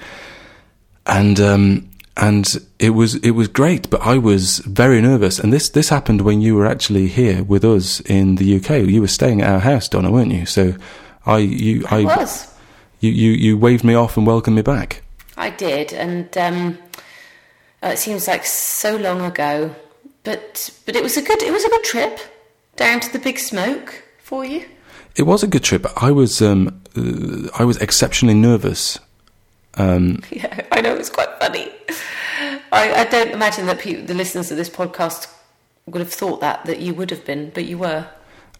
[1.06, 2.46] and um, and
[2.78, 3.90] it was it was great.
[3.90, 7.64] But I was very nervous, and this this happened when you were actually here with
[7.64, 8.86] us in the UK.
[8.88, 10.46] You were staying at our house, Donna, weren't you?
[10.46, 10.74] So
[11.26, 12.52] I you I, was.
[13.00, 15.02] you, you you waved me off and welcomed me back.
[15.36, 16.78] I did, and um,
[17.82, 19.74] uh, it seems like so long ago,
[20.24, 22.18] but but it was a good it was a good trip
[22.76, 24.66] down to the Big Smoke for you.
[25.16, 25.86] It was a good trip.
[26.02, 28.98] I was um, uh, I was exceptionally nervous.
[29.74, 31.70] Um, Yeah, I know it's quite funny.
[32.72, 35.32] I, I don't imagine that people, the listeners of this podcast
[35.86, 38.06] would have thought that that you would have been, but you were.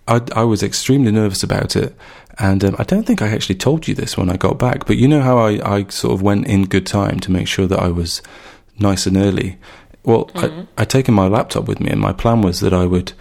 [0.09, 1.95] I, I was extremely nervous about it,
[2.39, 4.87] and um, I don't think I actually told you this when I got back.
[4.87, 7.67] But you know how I, I sort of went in good time to make sure
[7.67, 8.23] that I was
[8.79, 9.59] nice and early.
[10.05, 13.13] Well, I, I'd taken my laptop with me, and my plan was that I would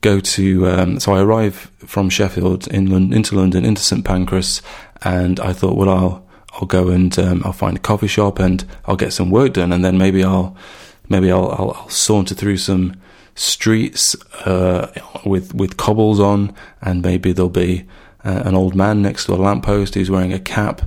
[0.00, 0.68] go to.
[0.68, 4.60] Um, so I arrive from Sheffield in into London into St Pancras,
[5.02, 8.64] and I thought, well, I'll I'll go and um, I'll find a coffee shop and
[8.84, 10.56] I'll get some work done, and then maybe I'll
[11.08, 12.96] maybe I'll I'll, I'll saunter through some
[13.34, 14.14] streets
[14.46, 14.92] uh,
[15.24, 17.86] with with cobbles on, and maybe there'll be
[18.24, 20.82] uh, an old man next to a lamppost who's wearing a cap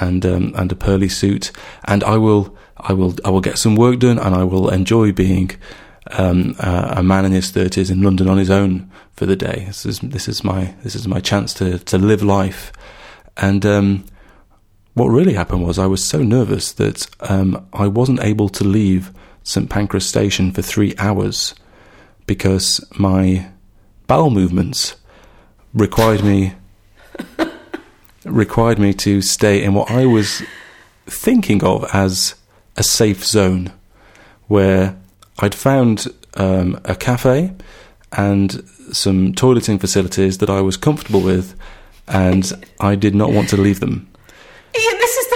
[0.00, 1.50] and um, and a pearly suit,
[1.84, 5.12] and I will I will I will get some work done, and I will enjoy
[5.12, 5.50] being
[6.12, 9.64] um, uh, a man in his thirties in London on his own for the day.
[9.66, 12.72] This is this is my this is my chance to to live life,
[13.36, 14.04] and um,
[14.94, 19.12] what really happened was I was so nervous that um, I wasn't able to leave
[19.42, 21.54] St Pancras Station for three hours
[22.28, 23.48] because my
[24.06, 24.94] bowel movements
[25.74, 26.54] required me
[28.24, 30.42] required me to stay in what I was
[31.06, 32.34] thinking of as
[32.76, 33.72] a safe zone,
[34.46, 34.96] where
[35.40, 37.54] I'd found um, a cafe
[38.12, 38.62] and
[38.92, 41.58] some toileting facilities that I was comfortable with,
[42.06, 44.08] and I did not want to leave them.
[44.78, 45.27] Ian, this is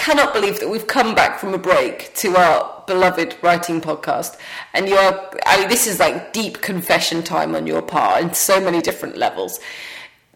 [0.00, 4.38] cannot believe that we've come back from a break to our beloved writing podcast,
[4.72, 5.30] and you're.
[5.44, 9.18] I mean, this is like deep confession time on your part in so many different
[9.18, 9.60] levels.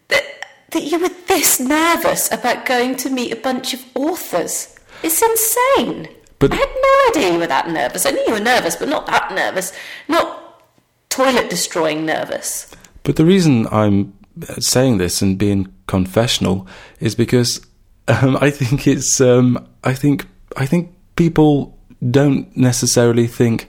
[0.09, 0.23] That
[0.69, 4.75] that you were this nervous about going to meet a bunch of authors.
[5.01, 6.09] It's insane.
[6.37, 8.05] But- I had no idea you were that nervous.
[8.05, 9.73] I knew you were nervous, but not that nervous.
[10.07, 10.61] Not
[11.09, 12.69] toilet destroying nervous.
[13.03, 14.13] But the reason I'm
[14.59, 16.67] saying this and being confessional
[16.99, 17.65] is because
[18.07, 20.27] um, I think it's um, I think
[20.57, 21.77] I think people
[22.11, 23.67] don't necessarily think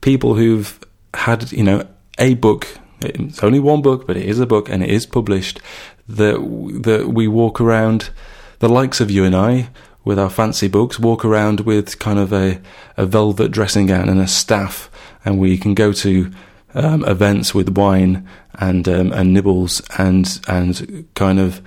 [0.00, 0.78] people who've
[1.14, 1.86] had you know
[2.18, 2.66] a book.
[3.00, 5.60] It's only one book, but it is a book and it is published.
[6.08, 6.36] That
[6.82, 8.10] that we walk around,
[8.58, 9.70] the likes of you and I,
[10.04, 12.60] with our fancy books, walk around with kind of a,
[12.96, 14.90] a velvet dressing gown and a staff,
[15.24, 16.32] and we can go to
[16.74, 21.62] um, events with wine and um, and nibbles and and kind of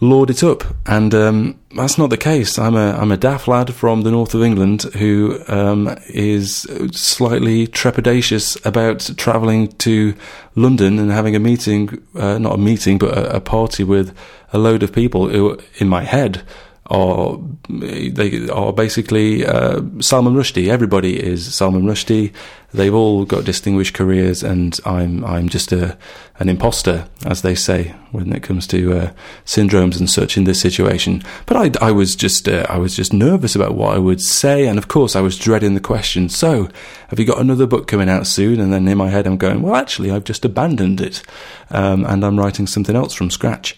[0.00, 0.64] lord it up.
[0.86, 2.58] And um, that's not the case.
[2.58, 7.66] I'm a I'm a daft lad from the north of England who um, is slightly
[7.66, 10.14] trepidatious about travelling to
[10.54, 14.16] London and having a meeting, uh, not a meeting, but a, a party with
[14.52, 16.42] a load of people who, in my head,
[16.90, 17.38] are
[17.68, 20.68] they are basically uh, Salman Rushdie.
[20.68, 22.32] Everybody is Salman Rushdie.
[22.74, 25.96] They've all got distinguished careers, and I'm I'm just a
[26.40, 29.12] an imposter, as they say, when it comes to uh,
[29.44, 31.22] syndromes and such in this situation.
[31.46, 34.66] But I, I was just uh, I was just nervous about what I would say,
[34.66, 36.28] and of course I was dreading the question.
[36.28, 36.68] So,
[37.08, 38.58] have you got another book coming out soon?
[38.58, 41.22] And then in my head I'm going, well, actually, I've just abandoned it,
[41.70, 43.76] um, and I'm writing something else from scratch.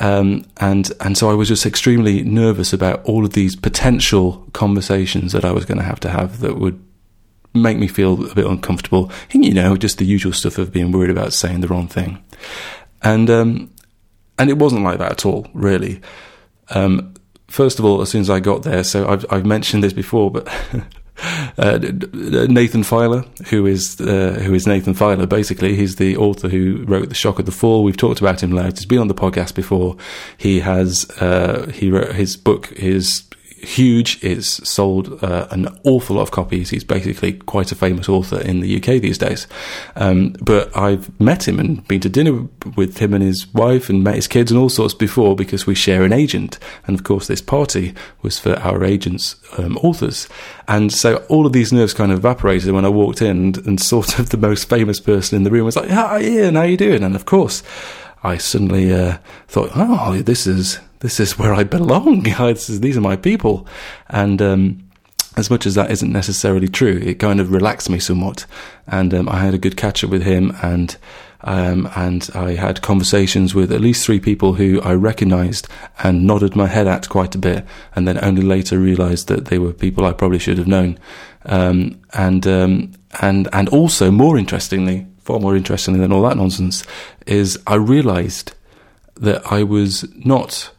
[0.00, 5.32] Um, and and so I was just extremely nervous about all of these potential conversations
[5.32, 6.82] that I was going to have to have that would
[7.54, 9.10] make me feel a bit uncomfortable.
[9.32, 12.22] And, you know, just the usual stuff of being worried about saying the wrong thing.
[13.02, 13.70] And um,
[14.38, 16.00] and it wasn't like that at all, really.
[16.70, 17.14] Um,
[17.48, 20.30] first of all, as soon as I got there, so I've I've mentioned this before,
[20.30, 20.48] but.
[21.58, 21.78] Uh,
[22.12, 27.10] Nathan Filer, who is uh, who is Nathan Filer, basically, he's the author who wrote
[27.10, 27.84] *The Shock of the Fall*.
[27.84, 28.80] We've talked about him loads.
[28.80, 29.96] He's been on the podcast before.
[30.36, 33.24] He has uh, he wrote his book is
[33.62, 34.22] huge.
[34.22, 36.70] It's sold uh, an awful lot of copies.
[36.70, 39.46] He's basically quite a famous author in the UK these days.
[39.96, 42.46] Um, but I've met him and been to dinner
[42.76, 45.74] with him and his wife and met his kids and all sorts before because we
[45.74, 46.58] share an agent.
[46.86, 50.28] And of course, this party was for our agent's um, authors.
[50.68, 53.80] And so all of these nerves kind of evaporated when I walked in and, and
[53.92, 56.76] sort of the most famous person in the room was like, Hi, Ian, how you
[56.76, 57.02] doing?
[57.02, 57.62] And of course,
[58.22, 59.18] I suddenly uh,
[59.48, 62.26] thought, oh, this is this is where I belong.
[62.40, 63.66] Is, these are my people,
[64.08, 64.88] and um,
[65.36, 68.46] as much as that isn't necessarily true, it kind of relaxed me somewhat.
[68.86, 70.96] And um, I had a good catch up with him, and
[71.40, 75.66] um, and I had conversations with at least three people who I recognised
[76.04, 77.64] and nodded my head at quite a bit,
[77.96, 80.98] and then only later realised that they were people I probably should have known.
[81.46, 86.84] Um, and um, and and also more interestingly, far more interestingly than all that nonsense,
[87.26, 88.52] is I realised
[89.16, 90.70] that I was not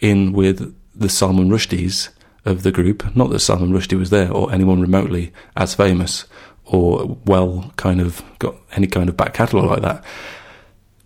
[0.00, 2.08] in with the Salman Rushdies
[2.44, 3.14] of the group.
[3.14, 6.24] Not that Salman Rushdie was there or anyone remotely as famous
[6.64, 10.04] or well kind of got any kind of back catalogue like that.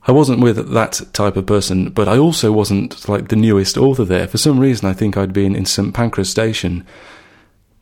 [0.07, 4.05] I wasn't with that type of person, but I also wasn't like the newest author
[4.05, 4.27] there.
[4.27, 6.87] For some reason, I think I'd been in St Pancras Station,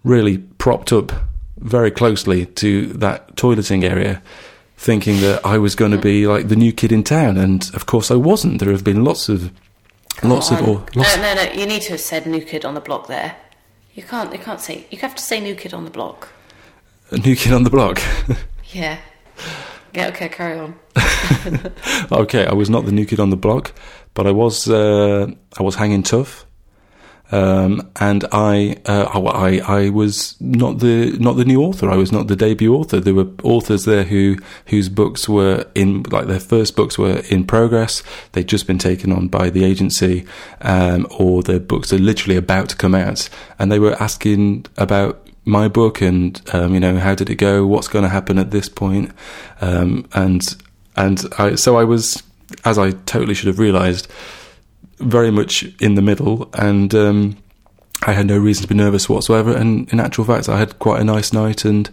[0.03, 1.13] really propped up
[1.61, 4.23] very closely to that toileting area,
[4.77, 7.37] thinking that I was going to be like the new kid in town.
[7.37, 8.61] And of course, I wasn't.
[8.61, 9.53] There have been lots of
[10.23, 11.53] lots of or, lots no, no, no.
[11.53, 13.37] You need to have said new kid on the block there.
[13.95, 14.33] You can't.
[14.33, 14.87] You can't say.
[14.91, 16.29] You have to say new kid on the block.
[17.11, 18.01] a new kid on the block.
[18.71, 18.99] Yeah.
[19.95, 20.09] Yeah.
[20.09, 20.29] Okay.
[20.29, 20.79] Carry on.
[22.13, 23.73] okay, I was not the new kid on the block,
[24.13, 25.27] but I was uh,
[25.59, 26.45] I was hanging tough,
[27.31, 31.91] um, and I, uh, I I was not the not the new author.
[31.91, 33.01] I was not the debut author.
[33.01, 37.45] There were authors there who whose books were in like their first books were in
[37.45, 38.03] progress.
[38.33, 40.27] They'd just been taken on by the agency,
[40.63, 45.27] um, or their books are literally about to come out, and they were asking about
[45.45, 48.51] my book and um, you know how did it go what's going to happen at
[48.51, 49.11] this point
[49.63, 50.43] um, and
[50.95, 52.23] and I, so I was
[52.67, 54.09] as I totally should have realized
[55.01, 57.37] very much in the middle, and um,
[58.07, 59.55] I had no reason to be nervous whatsoever.
[59.57, 61.91] And in actual fact, I had quite a nice night, and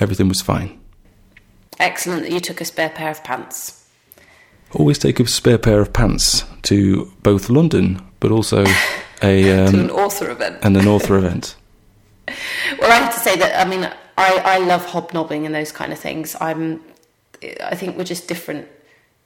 [0.00, 0.78] everything was fine.
[1.78, 3.84] Excellent that you took a spare pair of pants.
[4.72, 8.64] Always take a spare pair of pants to both London, but also
[9.22, 10.58] a um, to an author event.
[10.62, 11.56] and an author event.
[12.80, 13.84] Well, I have to say that I mean
[14.18, 16.36] I, I love hobnobbing and those kind of things.
[16.40, 16.82] I'm
[17.62, 18.66] I think we're just different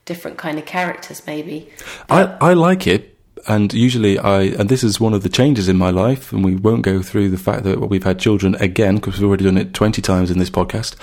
[0.04, 1.70] different kind of characters maybe.
[2.10, 3.16] I, I like it,
[3.46, 6.56] and usually I and this is one of the changes in my life, and we
[6.56, 9.74] won't go through the fact that we've had children again because we've already done it
[9.74, 10.96] twenty times in this podcast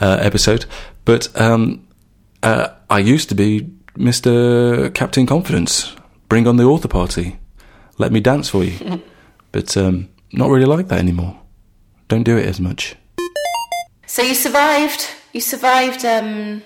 [0.00, 0.66] uh, episode.
[1.04, 1.86] But um,
[2.42, 5.94] uh, I used to be Mister Captain Confidence.
[6.28, 7.38] Bring on the author party.
[7.98, 9.02] Let me dance for you.
[9.52, 11.38] but um, not really like that anymore.
[12.08, 12.96] Don't do it as much.
[14.06, 15.06] So you survived.
[15.32, 16.62] You survived um,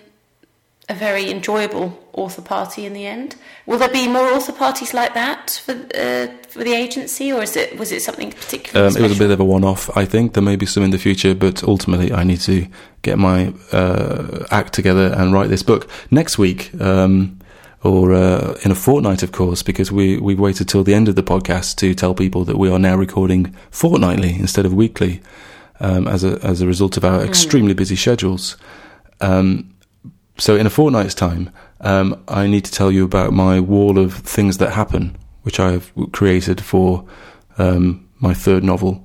[0.89, 3.36] a very enjoyable author party in the end.
[3.66, 7.57] Will there be more author parties like that for uh, for the agency, or is
[7.57, 8.89] it was it something particularly?
[8.89, 9.95] Um, it was a bit of a one-off.
[9.97, 12.66] I think there may be some in the future, but ultimately, I need to
[13.03, 17.39] get my uh, act together and write this book next week, um,
[17.82, 21.16] or uh, in a fortnight, of course, because we we've waited till the end of
[21.16, 25.20] the podcast to tell people that we are now recording fortnightly instead of weekly,
[25.80, 28.57] um, as a as a result of our extremely busy schedules.
[29.20, 29.74] Um,
[30.39, 34.14] so, in a fortnight's time, um, I need to tell you about my wall of
[34.14, 37.05] things that happen, which I've created for
[37.59, 39.05] um, my third novel,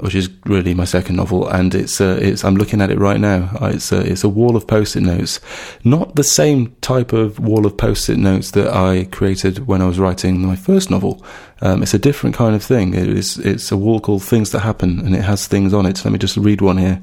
[0.00, 3.20] which is really my second novel, and it's uh, it's I'm looking at it right
[3.20, 3.50] now.
[3.60, 5.40] Uh, It's a, it's a wall of post-it notes,
[5.84, 9.98] not the same type of wall of post-it notes that I created when I was
[9.98, 11.24] writing my first novel.
[11.60, 12.94] Um, it's a different kind of thing.
[12.94, 16.04] It is it's a wall called Things That Happen, and it has things on it.
[16.04, 17.00] Let me just read one here.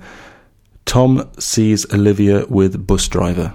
[0.86, 3.54] Tom sees Olivia with bus driver.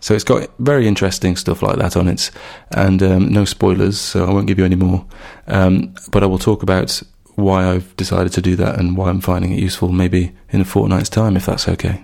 [0.00, 2.30] So it's got very interesting stuff like that on it,
[2.70, 5.04] and um, no spoilers, so I won't give you any more.
[5.46, 7.02] Um, but I will talk about
[7.36, 10.64] why I've decided to do that and why I'm finding it useful, maybe in a
[10.64, 12.02] fortnight's time, if that's okay.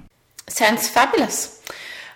[0.48, 1.62] Sounds fabulous.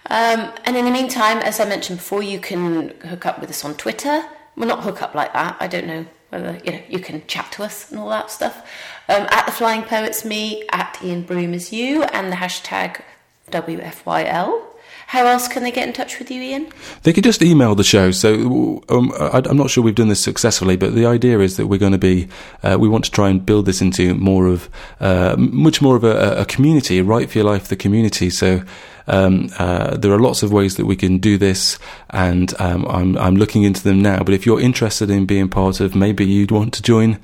[0.06, 3.64] Um, and in the meantime, as I mentioned before, you can hook up with us
[3.64, 4.22] on Twitter.
[4.56, 5.56] Well, not hook up like that.
[5.60, 8.68] I don't know whether you know you can chat to us and all that stuff.
[9.10, 13.02] Um, at the Flying Poets, me at Iain Broome you, and the hashtag
[13.50, 14.62] WFYL.
[15.08, 16.72] How else can they get in touch with you, Iain?
[17.02, 18.12] They could just email the show.
[18.12, 21.66] So um, I, I'm not sure we've done this successfully, but the idea is that
[21.66, 22.28] we're going to be,
[22.62, 26.04] uh, we want to try and build this into more of, uh, much more of
[26.04, 28.30] a, a community, write for your life, the community.
[28.30, 28.62] So
[29.08, 31.80] um, uh, there are lots of ways that we can do this,
[32.10, 34.22] and um, I'm, I'm looking into them now.
[34.22, 37.18] But if you're interested in being part of, maybe you'd want to join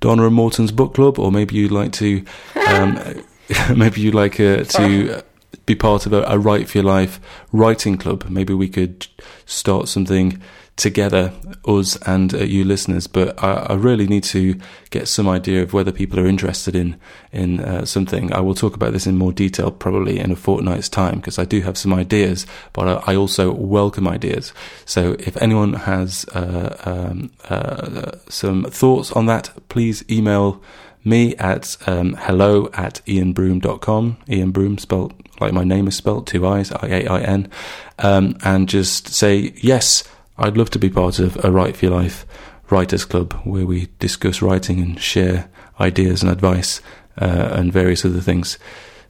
[0.00, 2.24] Donna and Morton's book club, or maybe you'd like to,
[2.68, 2.98] um,
[3.76, 5.22] maybe you'd like uh, to
[5.66, 7.20] be part of a, a Write for Your Life
[7.52, 8.28] writing club.
[8.28, 9.06] Maybe we could
[9.46, 10.40] start something
[10.80, 11.32] together,
[11.66, 13.06] us and uh, you listeners.
[13.06, 14.58] But I, I really need to
[14.88, 16.96] get some idea of whether people are interested in
[17.32, 18.32] in uh, something.
[18.32, 21.44] I will talk about this in more detail probably in a fortnight's time because I
[21.44, 24.52] do have some ideas, but I, I also welcome ideas.
[24.86, 30.62] So if anyone has uh, um, uh, some thoughts on that, please email
[31.04, 34.16] me at um, hello at iainbroome.com.
[34.28, 37.48] Iain Broome spelt like my name is spelt, two I's, I-A-I-N.
[37.98, 40.04] Um, and just say, yes,
[40.40, 42.26] I'd love to be part of a Write for Your Life
[42.70, 46.80] Writers Club where we discuss writing and share ideas and advice
[47.20, 48.58] uh, and various other things.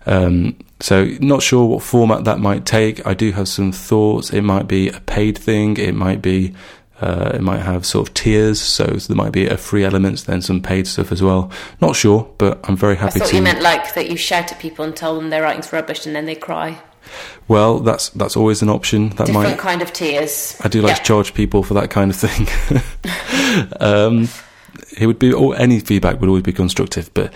[0.07, 3.07] Um, so, not sure what format that might take.
[3.07, 4.31] I do have some thoughts.
[4.31, 5.77] It might be a paid thing.
[5.77, 6.55] It might be
[7.01, 10.43] uh, it might have sort of tiers, so there might be a free elements, then
[10.43, 11.51] some paid stuff as well.
[11.81, 13.37] Not sure, but I'm very I happy thought to.
[13.37, 16.15] you meant like that you shout at people and tell them their writing's rubbish and
[16.15, 16.83] then they cry.
[17.49, 19.11] Well, that's that's always an option.
[19.11, 20.57] That Different might kind of tears.
[20.63, 20.97] I do like Yeah.
[20.97, 22.47] to charge people for that kind of thing.
[23.81, 24.29] um,
[24.99, 27.33] it would be, or any feedback would always be constructive, but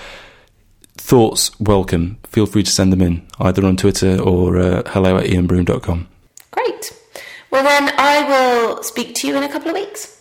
[0.97, 2.19] thoughts welcome.
[2.25, 6.09] Feel free to send them in either on Twitter or uh, hello at iainbroome.com.
[6.53, 6.93] Great.
[7.51, 10.14] Well, then I will speak to you in a couple of weeks.